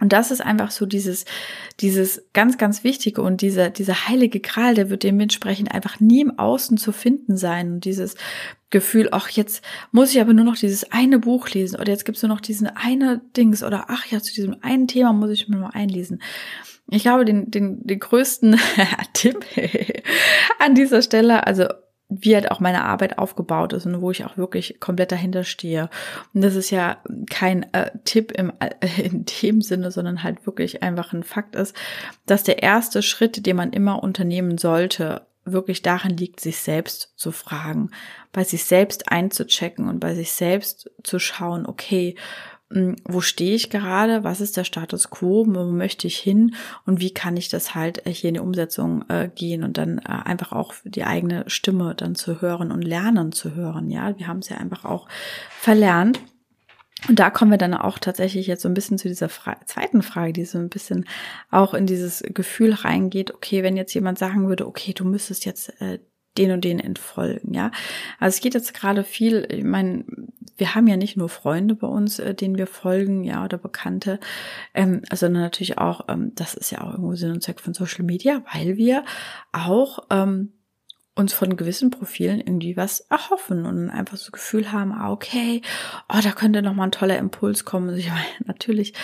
Und 0.00 0.12
das 0.12 0.30
ist 0.30 0.40
einfach 0.40 0.70
so 0.70 0.86
dieses, 0.86 1.26
dieses 1.80 2.24
ganz, 2.32 2.58
ganz 2.58 2.84
Wichtige 2.84 3.22
und 3.22 3.42
dieser, 3.42 3.70
dieser 3.70 4.08
heilige 4.08 4.40
Gral, 4.40 4.74
der 4.74 4.90
wird 4.90 5.02
dementsprechend 5.02 5.72
einfach 5.72 6.00
nie 6.00 6.22
im 6.22 6.38
Außen 6.38 6.78
zu 6.78 6.92
finden 6.92 7.36
sein. 7.36 7.74
Und 7.74 7.84
dieses 7.84 8.16
Gefühl, 8.70 9.08
ach, 9.12 9.28
jetzt 9.28 9.62
muss 9.92 10.12
ich 10.12 10.20
aber 10.20 10.32
nur 10.32 10.44
noch 10.44 10.56
dieses 10.56 10.90
eine 10.90 11.18
Buch 11.18 11.50
lesen 11.50 11.78
oder 11.78 11.92
jetzt 11.92 12.04
gibt's 12.04 12.22
nur 12.22 12.30
noch 12.30 12.40
diesen 12.40 12.68
eine 12.68 13.20
Dings 13.36 13.62
oder 13.62 13.86
ach 13.88 14.06
ja, 14.06 14.20
zu 14.20 14.34
diesem 14.34 14.56
einen 14.62 14.88
Thema 14.88 15.12
muss 15.12 15.30
ich 15.30 15.48
mir 15.48 15.56
nur 15.56 15.74
einlesen. 15.74 16.22
Ich 16.88 17.02
glaube, 17.02 17.24
den, 17.24 17.50
den, 17.50 17.86
den 17.86 17.98
größten 17.98 18.58
Tipp 19.12 19.44
an 20.58 20.74
dieser 20.74 21.02
Stelle, 21.02 21.46
also 21.46 21.66
wie 22.10 22.34
halt 22.34 22.50
auch 22.50 22.60
meine 22.60 22.84
Arbeit 22.84 23.18
aufgebaut 23.18 23.72
ist 23.72 23.86
und 23.86 24.02
wo 24.02 24.10
ich 24.10 24.24
auch 24.24 24.36
wirklich 24.36 24.80
komplett 24.80 25.12
dahinter 25.12 25.44
stehe. 25.44 25.88
Und 26.34 26.42
das 26.42 26.56
ist 26.56 26.70
ja 26.70 26.98
kein 27.30 27.72
äh, 27.72 27.92
Tipp 28.04 28.32
im, 28.32 28.52
äh, 28.58 28.70
in 29.02 29.24
dem 29.42 29.62
Sinne, 29.62 29.90
sondern 29.90 30.22
halt 30.22 30.44
wirklich 30.44 30.82
einfach 30.82 31.12
ein 31.12 31.22
Fakt 31.22 31.54
ist, 31.54 31.74
dass 32.26 32.42
der 32.42 32.62
erste 32.62 33.02
Schritt, 33.02 33.46
den 33.46 33.56
man 33.56 33.72
immer 33.72 34.02
unternehmen 34.02 34.58
sollte, 34.58 35.22
wirklich 35.44 35.82
darin 35.82 36.16
liegt, 36.16 36.40
sich 36.40 36.58
selbst 36.58 37.12
zu 37.16 37.32
fragen, 37.32 37.90
bei 38.32 38.44
sich 38.44 38.64
selbst 38.64 39.10
einzuchecken 39.10 39.88
und 39.88 39.98
bei 39.98 40.14
sich 40.14 40.32
selbst 40.32 40.90
zu 41.02 41.18
schauen, 41.18 41.66
okay, 41.66 42.16
wo 43.04 43.20
stehe 43.20 43.56
ich 43.56 43.68
gerade, 43.68 44.22
was 44.22 44.40
ist 44.40 44.56
der 44.56 44.62
Status 44.62 45.10
quo, 45.10 45.44
wo 45.48 45.64
möchte 45.64 46.06
ich 46.06 46.18
hin 46.18 46.54
und 46.86 47.00
wie 47.00 47.12
kann 47.12 47.36
ich 47.36 47.48
das 47.48 47.74
halt 47.74 48.06
äh, 48.06 48.12
hier 48.12 48.28
in 48.28 48.34
die 48.34 48.40
Umsetzung 48.40 49.04
äh, 49.08 49.28
gehen 49.34 49.64
und 49.64 49.76
dann 49.76 49.98
äh, 49.98 50.02
einfach 50.06 50.52
auch 50.52 50.74
die 50.84 51.02
eigene 51.02 51.44
Stimme 51.48 51.94
dann 51.96 52.14
zu 52.14 52.40
hören 52.40 52.70
und 52.70 52.82
lernen 52.82 53.32
zu 53.32 53.56
hören. 53.56 53.90
Ja, 53.90 54.16
wir 54.16 54.28
haben 54.28 54.38
es 54.38 54.48
ja 54.48 54.58
einfach 54.58 54.84
auch 54.84 55.08
verlernt. 55.50 56.20
Und 57.08 57.18
da 57.18 57.30
kommen 57.30 57.50
wir 57.50 57.58
dann 57.58 57.74
auch 57.74 57.98
tatsächlich 57.98 58.46
jetzt 58.46 58.62
so 58.62 58.68
ein 58.68 58.74
bisschen 58.74 58.98
zu 58.98 59.08
dieser 59.08 59.30
Fra 59.30 59.56
zweiten 59.64 60.02
Frage, 60.02 60.34
die 60.34 60.44
so 60.44 60.58
ein 60.58 60.68
bisschen 60.68 61.06
auch 61.50 61.72
in 61.72 61.86
dieses 61.86 62.22
Gefühl 62.22 62.74
reingeht, 62.74 63.34
okay, 63.34 63.62
wenn 63.62 63.76
jetzt 63.76 63.94
jemand 63.94 64.18
sagen 64.18 64.48
würde, 64.48 64.66
okay, 64.66 64.92
du 64.92 65.04
müsstest 65.04 65.46
jetzt 65.46 65.80
äh, 65.80 65.98
den 66.38 66.52
und 66.52 66.64
den 66.64 66.78
entfolgen, 66.78 67.54
ja. 67.54 67.70
Also 68.18 68.36
es 68.36 68.40
geht 68.40 68.54
jetzt 68.54 68.74
gerade 68.74 69.04
viel, 69.04 69.46
ich 69.50 69.64
meine, 69.64 70.04
wir 70.56 70.74
haben 70.74 70.86
ja 70.86 70.96
nicht 70.96 71.16
nur 71.16 71.28
Freunde 71.28 71.74
bei 71.74 71.86
uns, 71.86 72.18
äh, 72.18 72.34
denen 72.34 72.56
wir 72.56 72.66
folgen, 72.66 73.24
ja, 73.24 73.44
oder 73.44 73.58
Bekannte, 73.58 74.20
ähm, 74.74 75.02
sondern 75.12 75.42
natürlich 75.42 75.78
auch, 75.78 76.06
ähm, 76.08 76.32
das 76.34 76.54
ist 76.54 76.70
ja 76.70 76.82
auch 76.82 76.92
irgendwo 76.92 77.14
Sinn 77.14 77.32
und 77.32 77.42
Zweck 77.42 77.60
von 77.60 77.74
Social 77.74 78.04
Media, 78.04 78.42
weil 78.52 78.76
wir 78.76 79.04
auch 79.52 80.00
ähm, 80.10 80.52
uns 81.14 81.32
von 81.32 81.56
gewissen 81.56 81.90
Profilen 81.90 82.40
irgendwie 82.40 82.76
was 82.76 83.00
erhoffen 83.00 83.66
und 83.66 83.90
einfach 83.90 84.16
so 84.16 84.30
Gefühl 84.30 84.70
haben, 84.72 84.92
ah, 84.92 85.10
okay, 85.10 85.62
oh, 86.08 86.18
da 86.22 86.30
könnte 86.32 86.62
noch 86.62 86.74
mal 86.74 86.84
ein 86.84 86.92
toller 86.92 87.18
Impuls 87.18 87.64
kommen. 87.64 87.88
Also 87.88 88.00
ich 88.00 88.08
meine, 88.08 88.24
natürlich 88.44 88.94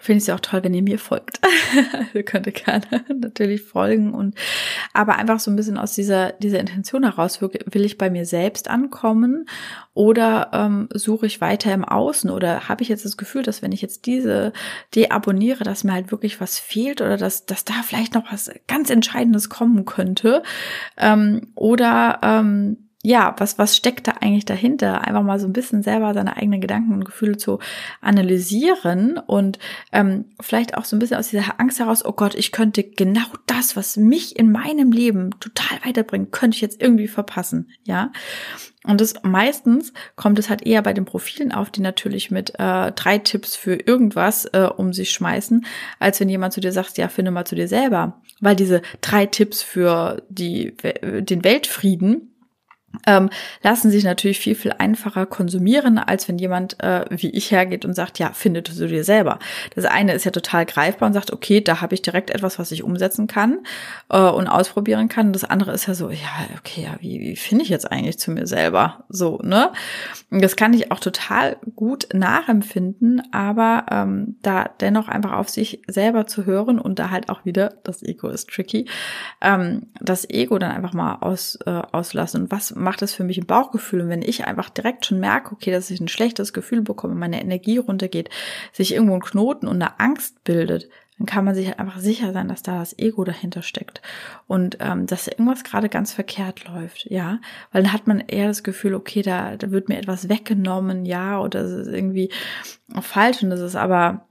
finde 0.00 0.18
ich 0.18 0.28
es 0.28 0.34
auch 0.34 0.40
toll, 0.40 0.64
wenn 0.64 0.74
ihr 0.74 0.82
mir 0.82 0.98
folgt. 0.98 1.40
ihr 2.14 2.22
könnt 2.22 2.52
gerne 2.54 3.04
natürlich 3.14 3.62
folgen 3.62 4.14
und 4.14 4.34
aber 4.92 5.16
einfach 5.16 5.40
so 5.40 5.50
ein 5.50 5.56
bisschen 5.56 5.78
aus 5.78 5.94
dieser 5.94 6.32
dieser 6.32 6.60
Intention 6.60 7.04
heraus 7.04 7.40
will 7.40 7.84
ich 7.84 7.98
bei 7.98 8.10
mir 8.10 8.26
selbst 8.26 8.68
ankommen 8.68 9.46
oder 9.94 10.50
ähm, 10.52 10.88
suche 10.92 11.26
ich 11.26 11.40
weiter 11.40 11.72
im 11.72 11.84
Außen 11.84 12.30
oder 12.30 12.68
habe 12.68 12.82
ich 12.82 12.88
jetzt 12.88 13.04
das 13.04 13.16
Gefühl, 13.16 13.42
dass 13.42 13.62
wenn 13.62 13.72
ich 13.72 13.82
jetzt 13.82 14.06
diese 14.06 14.52
deabonniere, 14.94 15.64
dass 15.64 15.84
mir 15.84 15.92
halt 15.92 16.10
wirklich 16.10 16.40
was 16.40 16.58
fehlt 16.58 17.00
oder 17.00 17.16
dass 17.16 17.46
dass 17.46 17.64
da 17.64 17.74
vielleicht 17.82 18.14
noch 18.14 18.32
was 18.32 18.50
ganz 18.66 18.90
Entscheidendes 18.90 19.48
kommen 19.48 19.84
könnte 19.84 20.42
ähm, 20.96 21.52
oder 21.54 22.20
ähm, 22.22 22.87
ja, 23.04 23.36
was, 23.38 23.58
was 23.58 23.76
steckt 23.76 24.08
da 24.08 24.12
eigentlich 24.20 24.44
dahinter? 24.44 25.02
Einfach 25.02 25.22
mal 25.22 25.38
so 25.38 25.46
ein 25.46 25.52
bisschen 25.52 25.84
selber 25.84 26.14
seine 26.14 26.36
eigenen 26.36 26.60
Gedanken 26.60 26.92
und 26.92 27.04
Gefühle 27.04 27.36
zu 27.36 27.60
analysieren 28.00 29.18
und 29.18 29.60
ähm, 29.92 30.24
vielleicht 30.40 30.76
auch 30.76 30.84
so 30.84 30.96
ein 30.96 30.98
bisschen 30.98 31.16
aus 31.16 31.28
dieser 31.28 31.60
Angst 31.60 31.78
heraus, 31.78 32.04
oh 32.04 32.12
Gott, 32.12 32.34
ich 32.34 32.50
könnte 32.50 32.82
genau 32.82 33.26
das, 33.46 33.76
was 33.76 33.96
mich 33.96 34.36
in 34.36 34.50
meinem 34.50 34.90
Leben 34.90 35.30
total 35.38 35.78
weiterbringt, 35.84 36.32
könnte 36.32 36.56
ich 36.56 36.60
jetzt 36.60 36.82
irgendwie 36.82 37.06
verpassen, 37.06 37.70
ja. 37.84 38.10
Und 38.84 39.00
das 39.00 39.14
meistens 39.22 39.92
kommt 40.16 40.38
es 40.38 40.48
halt 40.48 40.66
eher 40.66 40.82
bei 40.82 40.92
den 40.92 41.04
Profilen 41.04 41.52
auf, 41.52 41.70
die 41.70 41.82
natürlich 41.82 42.30
mit 42.30 42.54
äh, 42.58 42.90
drei 42.92 43.18
Tipps 43.18 43.54
für 43.54 43.74
irgendwas 43.74 44.46
äh, 44.46 44.68
um 44.76 44.92
sich 44.92 45.10
schmeißen, 45.10 45.66
als 46.00 46.18
wenn 46.18 46.28
jemand 46.28 46.52
zu 46.52 46.60
dir 46.60 46.72
sagt, 46.72 46.96
ja, 46.96 47.08
finde 47.08 47.30
mal 47.30 47.44
zu 47.44 47.54
dir 47.54 47.68
selber. 47.68 48.20
Weil 48.40 48.56
diese 48.56 48.82
drei 49.00 49.26
Tipps 49.26 49.62
für 49.62 50.22
die, 50.30 50.74
den 51.02 51.44
Weltfrieden, 51.44 52.32
ähm, 53.06 53.30
lassen 53.62 53.90
sich 53.90 54.04
natürlich 54.04 54.38
viel, 54.38 54.54
viel 54.54 54.72
einfacher 54.72 55.26
konsumieren, 55.26 55.98
als 55.98 56.28
wenn 56.28 56.38
jemand 56.38 56.82
äh, 56.82 57.04
wie 57.10 57.30
ich 57.30 57.50
hergeht 57.50 57.84
und 57.84 57.94
sagt, 57.94 58.18
ja, 58.18 58.32
findet 58.32 58.68
du 58.68 58.86
dir 58.86 59.04
selber. 59.04 59.38
Das 59.74 59.84
eine 59.84 60.14
ist 60.14 60.24
ja 60.24 60.30
total 60.30 60.66
greifbar 60.66 61.08
und 61.08 61.12
sagt, 61.12 61.32
okay, 61.32 61.60
da 61.60 61.80
habe 61.80 61.94
ich 61.94 62.02
direkt 62.02 62.30
etwas, 62.30 62.58
was 62.58 62.72
ich 62.72 62.82
umsetzen 62.82 63.26
kann 63.26 63.60
äh, 64.10 64.18
und 64.18 64.48
ausprobieren 64.48 65.08
kann. 65.08 65.32
Das 65.32 65.44
andere 65.44 65.72
ist 65.72 65.86
ja 65.86 65.94
so, 65.94 66.10
ja, 66.10 66.28
okay, 66.58 66.84
ja, 66.84 66.96
wie, 67.00 67.20
wie 67.20 67.36
finde 67.36 67.64
ich 67.64 67.70
jetzt 67.70 67.90
eigentlich 67.90 68.18
zu 68.18 68.30
mir 68.30 68.46
selber? 68.46 69.04
So, 69.08 69.38
ne? 69.42 69.70
Das 70.30 70.56
kann 70.56 70.72
ich 70.72 70.90
auch 70.90 71.00
total 71.00 71.56
gut 71.76 72.08
nachempfinden, 72.12 73.22
aber 73.32 73.86
ähm, 73.90 74.36
da 74.42 74.70
dennoch 74.80 75.08
einfach 75.08 75.32
auf 75.32 75.48
sich 75.48 75.82
selber 75.88 76.26
zu 76.26 76.46
hören 76.46 76.78
und 76.78 76.98
da 76.98 77.10
halt 77.10 77.28
auch 77.28 77.44
wieder, 77.44 77.74
das 77.84 78.02
Ego 78.02 78.28
ist 78.28 78.48
tricky, 78.48 78.86
ähm, 79.40 79.86
das 80.00 80.28
Ego 80.28 80.58
dann 80.58 80.72
einfach 80.72 80.94
mal 80.94 81.16
aus, 81.20 81.58
äh, 81.66 81.70
auslassen. 81.70 82.42
Und 82.42 82.50
was 82.50 82.77
macht 82.78 83.02
das 83.02 83.14
für 83.14 83.24
mich 83.24 83.38
ein 83.38 83.46
Bauchgefühl. 83.46 84.02
Und 84.02 84.08
wenn 84.08 84.22
ich 84.22 84.46
einfach 84.46 84.70
direkt 84.70 85.06
schon 85.06 85.20
merke, 85.20 85.52
okay, 85.52 85.70
dass 85.70 85.90
ich 85.90 86.00
ein 86.00 86.08
schlechtes 86.08 86.52
Gefühl 86.52 86.82
bekomme, 86.82 87.14
meine 87.14 87.40
Energie 87.40 87.78
runtergeht, 87.78 88.30
sich 88.72 88.94
irgendwo 88.94 89.14
ein 89.14 89.20
Knoten 89.20 89.66
und 89.66 89.82
eine 89.82 89.98
Angst 90.00 90.42
bildet, 90.44 90.88
dann 91.18 91.26
kann 91.26 91.44
man 91.44 91.54
sich 91.54 91.66
halt 91.66 91.80
einfach 91.80 91.98
sicher 91.98 92.32
sein, 92.32 92.48
dass 92.48 92.62
da 92.62 92.78
das 92.78 92.96
Ego 92.96 93.24
dahinter 93.24 93.62
steckt 93.62 94.00
und 94.46 94.78
ähm, 94.80 95.06
dass 95.06 95.26
irgendwas 95.26 95.64
gerade 95.64 95.88
ganz 95.88 96.12
verkehrt 96.12 96.64
läuft, 96.68 97.06
ja, 97.10 97.40
weil 97.72 97.82
dann 97.82 97.92
hat 97.92 98.06
man 98.06 98.20
eher 98.20 98.46
das 98.46 98.62
Gefühl, 98.62 98.94
okay, 98.94 99.22
da, 99.22 99.56
da 99.56 99.70
wird 99.72 99.88
mir 99.88 99.98
etwas 99.98 100.28
weggenommen, 100.28 101.04
ja, 101.04 101.40
oder 101.40 101.62
es 101.62 101.72
ist 101.72 101.92
irgendwie 101.92 102.30
falsch 103.00 103.42
und 103.42 103.50
das 103.50 103.60
ist 103.60 103.74
aber 103.74 104.27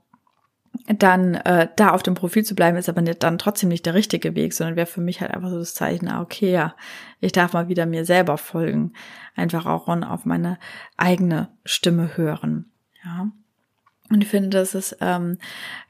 dann 0.96 1.34
äh, 1.34 1.68
da 1.76 1.90
auf 1.90 2.02
dem 2.02 2.14
Profil 2.14 2.44
zu 2.44 2.54
bleiben, 2.54 2.76
ist 2.76 2.88
aber 2.88 3.02
nicht, 3.02 3.22
dann 3.22 3.38
trotzdem 3.38 3.68
nicht 3.68 3.84
der 3.84 3.94
richtige 3.94 4.34
Weg, 4.34 4.54
sondern 4.54 4.76
wäre 4.76 4.86
für 4.86 5.00
mich 5.00 5.20
halt 5.20 5.32
einfach 5.32 5.50
so 5.50 5.58
das 5.58 5.74
Zeichen, 5.74 6.08
ah, 6.08 6.22
okay, 6.22 6.50
ja, 6.50 6.74
ich 7.20 7.32
darf 7.32 7.52
mal 7.52 7.68
wieder 7.68 7.86
mir 7.86 8.04
selber 8.04 8.38
folgen, 8.38 8.92
einfach 9.36 9.66
auch 9.66 9.88
auf 9.88 10.24
meine 10.24 10.58
eigene 10.96 11.48
Stimme 11.64 12.16
hören, 12.16 12.70
ja. 13.04 13.30
Und 14.10 14.22
ich 14.22 14.28
finde, 14.28 14.48
das 14.48 14.74
ist 14.74 14.96
ähm, 15.02 15.36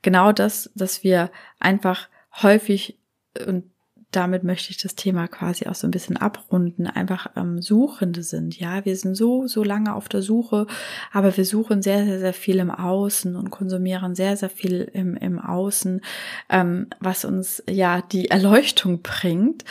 genau 0.03 0.33
das, 0.33 0.73
dass 0.75 1.05
wir 1.05 1.31
einfach 1.61 2.09
häufig 2.43 2.99
und 3.47 3.71
damit 4.11 4.42
möchte 4.42 4.71
ich 4.71 4.79
das 4.79 4.94
Thema 4.94 5.29
quasi 5.29 5.66
auch 5.66 5.75
so 5.75 5.87
ein 5.87 5.90
bisschen 5.90 6.16
abrunden, 6.16 6.87
einfach 6.87 7.31
ähm, 7.37 7.61
Suchende 7.61 8.23
sind. 8.23 8.59
Ja, 8.59 8.85
wir 8.87 8.97
sind 8.97 9.14
so, 9.14 9.47
so 9.47 9.62
lange 9.62 9.94
auf 9.94 10.09
der 10.09 10.23
Suche, 10.23 10.66
aber 11.12 11.37
wir 11.37 11.44
suchen 11.44 11.83
sehr, 11.83 12.05
sehr, 12.07 12.18
sehr 12.18 12.33
viel 12.33 12.57
im 12.57 12.71
Außen 12.71 13.37
und 13.37 13.51
konsumieren 13.51 14.14
sehr, 14.14 14.37
sehr 14.37 14.49
viel 14.49 14.90
im, 14.94 15.14
im 15.14 15.38
Außen, 15.38 16.01
ähm, 16.49 16.87
was 17.01 17.27
uns 17.27 17.62
ja 17.68 18.01
die 18.01 18.31
Erleuchtung 18.31 19.03
bringt. 19.03 19.64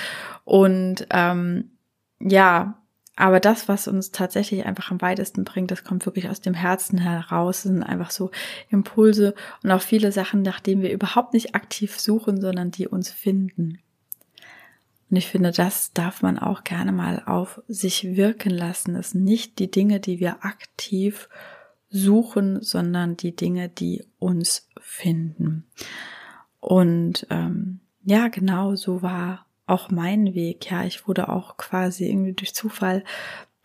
Und 0.45 1.07
ähm, 1.09 1.71
ja, 2.19 2.77
aber 3.15 3.39
das, 3.39 3.67
was 3.67 3.87
uns 3.87 4.11
tatsächlich 4.11 4.67
einfach 4.67 4.91
am 4.91 5.01
weitesten 5.01 5.43
bringt, 5.43 5.71
das 5.71 5.83
kommt 5.83 6.05
wirklich 6.05 6.29
aus 6.29 6.41
dem 6.41 6.53
Herzen 6.53 6.99
heraus. 6.99 7.63
Das 7.63 7.71
sind 7.71 7.81
einfach 7.81 8.11
so 8.11 8.29
Impulse 8.69 9.33
und 9.63 9.71
auch 9.71 9.81
viele 9.81 10.11
Sachen, 10.11 10.43
nach 10.43 10.59
denen 10.59 10.83
wir 10.83 10.91
überhaupt 10.91 11.33
nicht 11.33 11.55
aktiv 11.55 11.99
suchen, 11.99 12.39
sondern 12.39 12.69
die 12.69 12.87
uns 12.87 13.09
finden. 13.09 13.79
Und 15.09 15.15
ich 15.17 15.27
finde, 15.27 15.51
das 15.51 15.93
darf 15.93 16.21
man 16.21 16.37
auch 16.37 16.63
gerne 16.63 16.91
mal 16.91 17.23
auf 17.25 17.61
sich 17.67 18.15
wirken 18.15 18.51
lassen. 18.51 18.95
Es 18.95 19.11
sind 19.11 19.23
nicht 19.23 19.59
die 19.59 19.71
Dinge, 19.71 19.99
die 19.99 20.19
wir 20.19 20.43
aktiv 20.43 21.29
suchen, 21.89 22.61
sondern 22.61 23.15
die 23.15 23.35
Dinge, 23.35 23.69
die 23.69 24.03
uns 24.19 24.67
finden. 24.81 25.65
Und 26.59 27.25
ähm, 27.29 27.79
ja, 28.03 28.27
genau 28.27 28.75
so 28.75 29.01
war 29.01 29.45
auch 29.65 29.89
mein 29.89 30.33
Weg. 30.33 30.69
Ja, 30.69 30.83
ich 30.83 31.07
wurde 31.07 31.29
auch 31.29 31.57
quasi 31.57 32.09
irgendwie 32.09 32.33
durch 32.33 32.53
Zufall 32.53 33.03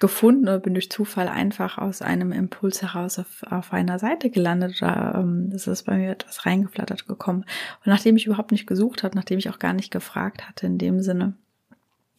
gefunden 0.03 0.49
oder 0.49 0.59
bin 0.59 0.75
durch 0.75 0.91
Zufall 0.91 1.29
einfach 1.29 1.79
aus 1.79 2.03
einem 2.03 2.33
Impuls 2.33 2.83
heraus 2.83 3.21
auf, 3.21 3.45
auf 3.49 3.73
einer 3.73 4.01
Seite 4.01 4.31
gelandet 4.31 4.83
oder 4.83 5.15
ähm, 5.17 5.53
es 5.55 5.69
ist 5.69 5.85
bei 5.85 5.97
mir 5.97 6.11
etwas 6.11 6.45
reingeflattert 6.45 7.07
gekommen. 7.07 7.45
Und 7.45 7.87
nachdem 7.87 8.17
ich 8.17 8.27
überhaupt 8.27 8.51
nicht 8.51 8.67
gesucht 8.67 9.05
hatte, 9.05 9.17
nachdem 9.17 9.39
ich 9.39 9.49
auch 9.49 9.61
gar 9.61 9.73
nicht 9.73 9.93
gefragt 9.93 10.49
hatte 10.49 10.67
in 10.67 10.77
dem 10.77 11.01
Sinne, 11.01 11.35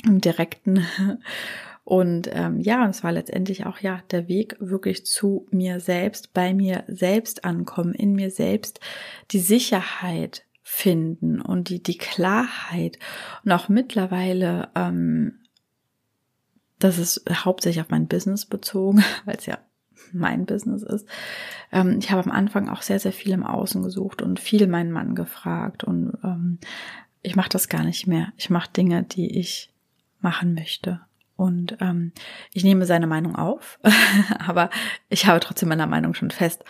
im 0.06 0.22
direkten. 0.22 0.86
Und 1.84 2.30
ähm, 2.32 2.62
ja, 2.62 2.88
es 2.88 3.04
war 3.04 3.12
letztendlich 3.12 3.66
auch 3.66 3.80
ja 3.80 4.02
der 4.12 4.30
Weg 4.30 4.56
wirklich 4.62 5.06
zu 5.06 5.46
mir 5.52 5.82
selbst, 5.82 6.34
bei 6.34 6.54
mir 6.54 6.86
selbst 6.88 7.44
ankommen, 7.44 7.94
in 7.94 8.14
mir 8.14 8.32
selbst 8.32 8.80
die 9.32 9.40
Sicherheit 9.40 10.46
finden 10.62 11.42
und 11.42 11.68
die, 11.68 11.84
die 11.84 11.98
Klarheit. 11.98 12.98
Und 13.44 13.52
auch 13.52 13.68
mittlerweile 13.68 14.70
ähm, 14.76 15.43
das 16.84 16.98
ist 16.98 17.24
hauptsächlich 17.30 17.82
auf 17.82 17.90
mein 17.90 18.08
Business 18.08 18.46
bezogen, 18.46 19.04
weil 19.26 19.36
es 19.38 19.46
ja 19.46 19.58
mein 20.12 20.46
Business 20.46 20.84
ist. 20.84 21.08
Ähm, 21.72 21.98
ich 22.00 22.12
habe 22.12 22.24
am 22.24 22.32
Anfang 22.32 22.70
auch 22.70 22.82
sehr, 22.82 23.00
sehr 23.00 23.14
viel 23.14 23.32
im 23.32 23.46
Außen 23.46 23.82
gesucht 23.82 24.22
und 24.22 24.40
viel 24.40 24.68
meinen 24.68 24.92
Mann 24.92 25.16
gefragt 25.16 25.84
und 25.84 26.18
ähm, 26.24 26.60
ich 27.22 27.36
mache 27.36 27.50
das 27.50 27.70
gar 27.70 27.84
nicht 27.84 28.06
mehr. 28.06 28.34
Ich 28.38 28.50
mache 28.50 28.72
Dinge, 28.72 29.04
die 29.04 29.40
ich 29.40 29.72
machen 30.20 30.54
möchte. 30.54 31.00
Und 31.36 31.78
ähm, 31.80 32.12
ich 32.52 32.64
nehme 32.64 32.86
seine 32.86 33.08
Meinung 33.08 33.36
auf, 33.36 33.80
aber 34.46 34.70
ich 35.10 35.26
habe 35.26 35.40
trotzdem 35.40 35.70
meiner 35.70 35.88
Meinung 35.88 36.14
schon 36.14 36.32
fest 36.32 36.64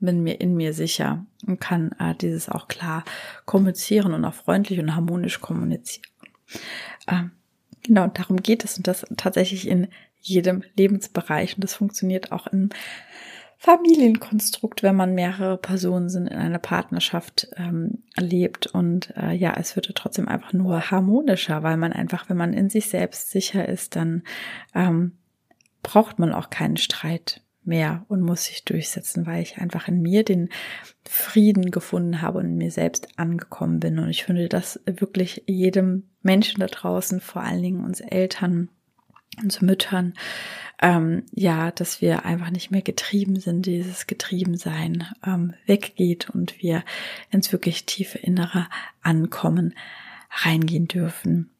und 0.00 0.06
bin 0.06 0.22
mir 0.22 0.40
in 0.40 0.56
mir 0.56 0.72
sicher 0.72 1.24
und 1.46 1.60
kann 1.60 1.92
äh, 1.98 2.14
dieses 2.14 2.48
auch 2.48 2.68
klar 2.68 3.04
kommunizieren 3.44 4.14
und 4.14 4.24
auch 4.24 4.34
freundlich 4.34 4.80
und 4.80 4.94
harmonisch 4.94 5.40
kommunizieren. 5.40 6.06
Ähm, 7.06 7.30
genau, 7.82 8.06
darum 8.08 8.38
geht 8.38 8.64
es 8.64 8.76
und 8.76 8.86
das 8.86 9.06
tatsächlich 9.16 9.68
in 9.68 9.88
jedem 10.20 10.62
Lebensbereich 10.76 11.54
und 11.54 11.64
das 11.64 11.74
funktioniert 11.74 12.32
auch 12.32 12.46
im 12.48 12.70
Familienkonstrukt, 13.60 14.84
wenn 14.84 14.94
man 14.94 15.16
mehrere 15.16 15.56
Personen 15.58 16.08
sind, 16.08 16.28
in 16.28 16.38
einer 16.38 16.60
Partnerschaft 16.60 17.48
ähm, 17.56 18.04
lebt. 18.16 18.68
Und 18.68 19.12
äh, 19.16 19.32
ja, 19.32 19.52
es 19.58 19.74
wird 19.74 19.92
trotzdem 19.96 20.28
einfach 20.28 20.52
nur 20.52 20.92
harmonischer, 20.92 21.64
weil 21.64 21.76
man 21.76 21.92
einfach, 21.92 22.28
wenn 22.28 22.36
man 22.36 22.52
in 22.52 22.70
sich 22.70 22.86
selbst 22.86 23.30
sicher 23.30 23.68
ist, 23.68 23.96
dann 23.96 24.22
ähm, 24.76 25.18
braucht 25.82 26.20
man 26.20 26.32
auch 26.32 26.50
keinen 26.50 26.76
Streit 26.76 27.42
mehr 27.68 28.04
und 28.08 28.22
muss 28.22 28.46
sich 28.46 28.64
durchsetzen, 28.64 29.26
weil 29.26 29.42
ich 29.42 29.58
einfach 29.58 29.86
in 29.86 30.02
mir 30.02 30.24
den 30.24 30.48
Frieden 31.08 31.70
gefunden 31.70 32.20
habe 32.20 32.38
und 32.38 32.46
in 32.46 32.56
mir 32.56 32.70
selbst 32.70 33.08
angekommen 33.16 33.78
bin. 33.78 33.98
Und 33.98 34.08
ich 34.08 34.24
finde 34.24 34.48
das 34.48 34.80
wirklich 34.86 35.44
jedem 35.46 36.08
Menschen 36.22 36.60
da 36.60 36.66
draußen, 36.66 37.20
vor 37.20 37.42
allen 37.42 37.62
Dingen 37.62 37.84
uns 37.84 38.00
Eltern, 38.00 38.68
uns 39.42 39.60
Müttern, 39.60 40.14
ähm, 40.80 41.24
ja, 41.32 41.70
dass 41.70 42.00
wir 42.00 42.24
einfach 42.24 42.50
nicht 42.50 42.70
mehr 42.70 42.82
getrieben 42.82 43.38
sind, 43.40 43.66
dieses 43.66 44.06
Getriebensein 44.06 45.06
ähm, 45.26 45.54
weggeht 45.66 46.30
und 46.30 46.62
wir 46.62 46.84
ins 47.30 47.52
wirklich 47.52 47.84
tiefe 47.86 48.18
Innere 48.18 48.68
Ankommen 49.02 49.74
reingehen 50.30 50.88
dürfen. 50.88 51.50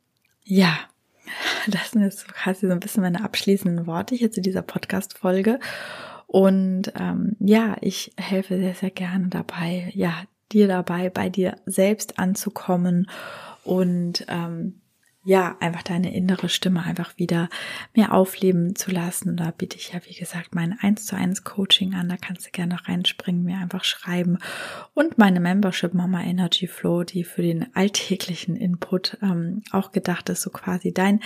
Ja, 0.44 0.78
das 1.68 1.92
sind 1.92 2.02
jetzt 2.02 2.26
quasi 2.28 2.66
so 2.66 2.72
ein 2.72 2.80
bisschen 2.80 3.02
meine 3.02 3.24
abschließenden 3.24 3.86
Worte 3.86 4.14
hier 4.14 4.30
zu 4.30 4.40
dieser 4.40 4.62
Podcast-Folge. 4.62 5.58
Und 6.26 6.92
ähm, 6.98 7.36
ja, 7.40 7.76
ich 7.80 8.12
helfe 8.18 8.58
sehr, 8.58 8.74
sehr 8.74 8.90
gerne 8.90 9.28
dabei, 9.28 9.90
ja, 9.94 10.12
dir 10.52 10.68
dabei, 10.68 11.10
bei 11.10 11.28
dir 11.28 11.56
selbst 11.66 12.18
anzukommen 12.18 13.08
und 13.64 14.24
ähm, 14.28 14.80
ja, 15.28 15.58
einfach 15.60 15.82
deine 15.82 16.14
innere 16.14 16.48
Stimme 16.48 16.82
einfach 16.82 17.18
wieder 17.18 17.50
mehr 17.94 18.14
aufleben 18.14 18.74
zu 18.74 18.90
lassen. 18.90 19.28
Und 19.28 19.36
da 19.36 19.50
biete 19.50 19.76
ich 19.76 19.92
ja, 19.92 20.00
wie 20.06 20.14
gesagt, 20.14 20.54
mein 20.54 20.78
1 20.80 21.04
zu 21.04 21.16
1 21.16 21.44
Coaching 21.44 21.92
an. 21.92 22.08
Da 22.08 22.16
kannst 22.16 22.46
du 22.46 22.50
gerne 22.50 22.78
reinspringen, 22.88 23.44
mir 23.44 23.58
einfach 23.58 23.84
schreiben. 23.84 24.38
Und 24.94 25.18
meine 25.18 25.38
Membership 25.38 25.92
Mama 25.92 26.22
Energy 26.22 26.66
Flow, 26.66 27.04
die 27.04 27.24
für 27.24 27.42
den 27.42 27.66
alltäglichen 27.76 28.56
Input 28.56 29.18
ähm, 29.20 29.60
auch 29.70 29.92
gedacht 29.92 30.30
ist, 30.30 30.40
so 30.40 30.48
quasi 30.48 30.94
dein 30.94 31.20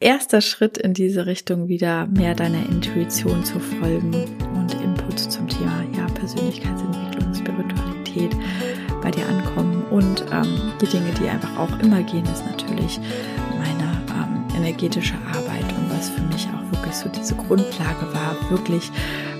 erster 0.00 0.40
Schritt 0.40 0.78
in 0.78 0.94
diese 0.94 1.26
Richtung, 1.26 1.68
wieder 1.68 2.06
mehr 2.06 2.34
deiner 2.34 2.64
Intuition 2.70 3.44
zu 3.44 3.60
folgen 3.60 4.14
und 4.54 4.72
Input 4.82 5.18
zum 5.18 5.46
Thema, 5.46 5.84
ja, 5.94 6.06
Persönlichkeitsentwicklung, 6.14 7.34
Spiritualität 7.34 8.34
bei 9.02 9.10
dir 9.10 9.28
ankommen. 9.28 9.82
Und 9.90 10.24
ähm, 10.32 10.72
die 10.80 10.86
Dinge, 10.86 11.12
die 11.20 11.28
einfach 11.28 11.58
auch 11.58 11.78
immer 11.80 12.02
gehen, 12.02 12.24
ist 12.24 12.46
natürlich 12.46 12.98
energetische 14.56 15.14
Arbeit 15.28 15.64
und 15.76 15.90
was 15.90 16.08
für 16.08 16.22
mich 16.22 16.46
auch 16.48 16.72
wirklich 16.72 16.94
so 16.94 17.08
diese 17.08 17.34
Grundlage 17.34 18.06
war, 18.12 18.36
wirklich 18.50 18.90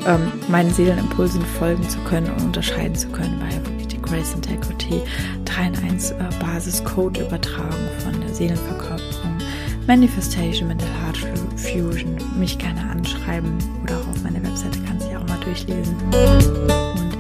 ähm, 0.07 0.33
meinen 0.49 0.73
Seelenimpulsen 0.73 1.43
folgen 1.43 1.89
zu 1.89 1.99
können 2.01 2.31
und 2.31 2.43
unterscheiden 2.43 2.95
zu 2.95 3.09
können, 3.09 3.41
war 3.41 3.49
ja 3.49 3.65
wirklich 3.67 3.89
die 3.89 4.03
Grace 4.03 4.35
Integrity 4.35 5.03
3 5.45 5.67
in 5.67 5.91
1 5.91 6.11
äh, 6.13 6.17
Basis 6.41 6.83
Code 6.85 7.21
Übertragung 7.21 7.89
von 8.05 8.21
der 8.21 8.35
Seelenverkörperung. 8.35 9.39
Manifestation 9.87 10.69
Mental 10.69 10.89
Heart 11.03 11.19
Fusion, 11.57 12.17
mich 12.39 12.59
gerne 12.59 12.81
anschreiben 12.91 13.59
oder 13.83 13.99
auch 13.99 14.09
auf 14.09 14.23
meiner 14.23 14.43
Webseite 14.43 14.79
kannst 14.87 15.07
du 15.07 15.13
ja 15.13 15.19
auch 15.19 15.27
mal 15.27 15.41
durchlesen. 15.41 15.97
Und 16.13 17.19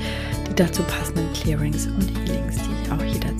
die 0.48 0.54
dazu 0.54 0.82
passenden 0.82 1.32
Clearings 1.32 1.86
und 1.86 2.10
Healings, 2.18 2.56
die 2.56 2.84
ich 2.84 2.92
auch. 2.92 3.02
Ja, 3.02 3.31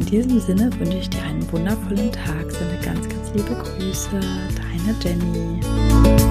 in 0.00 0.06
diesem 0.06 0.40
Sinne 0.40 0.70
wünsche 0.78 0.98
ich 0.98 1.10
dir 1.10 1.22
einen 1.22 1.50
wundervollen 1.52 2.10
Tag. 2.12 2.50
Sende 2.50 2.78
ganz, 2.82 3.08
ganz 3.08 3.30
liebe 3.34 3.54
Grüße. 3.54 4.18
Deine 4.18 4.96
Jenny. 5.02 6.29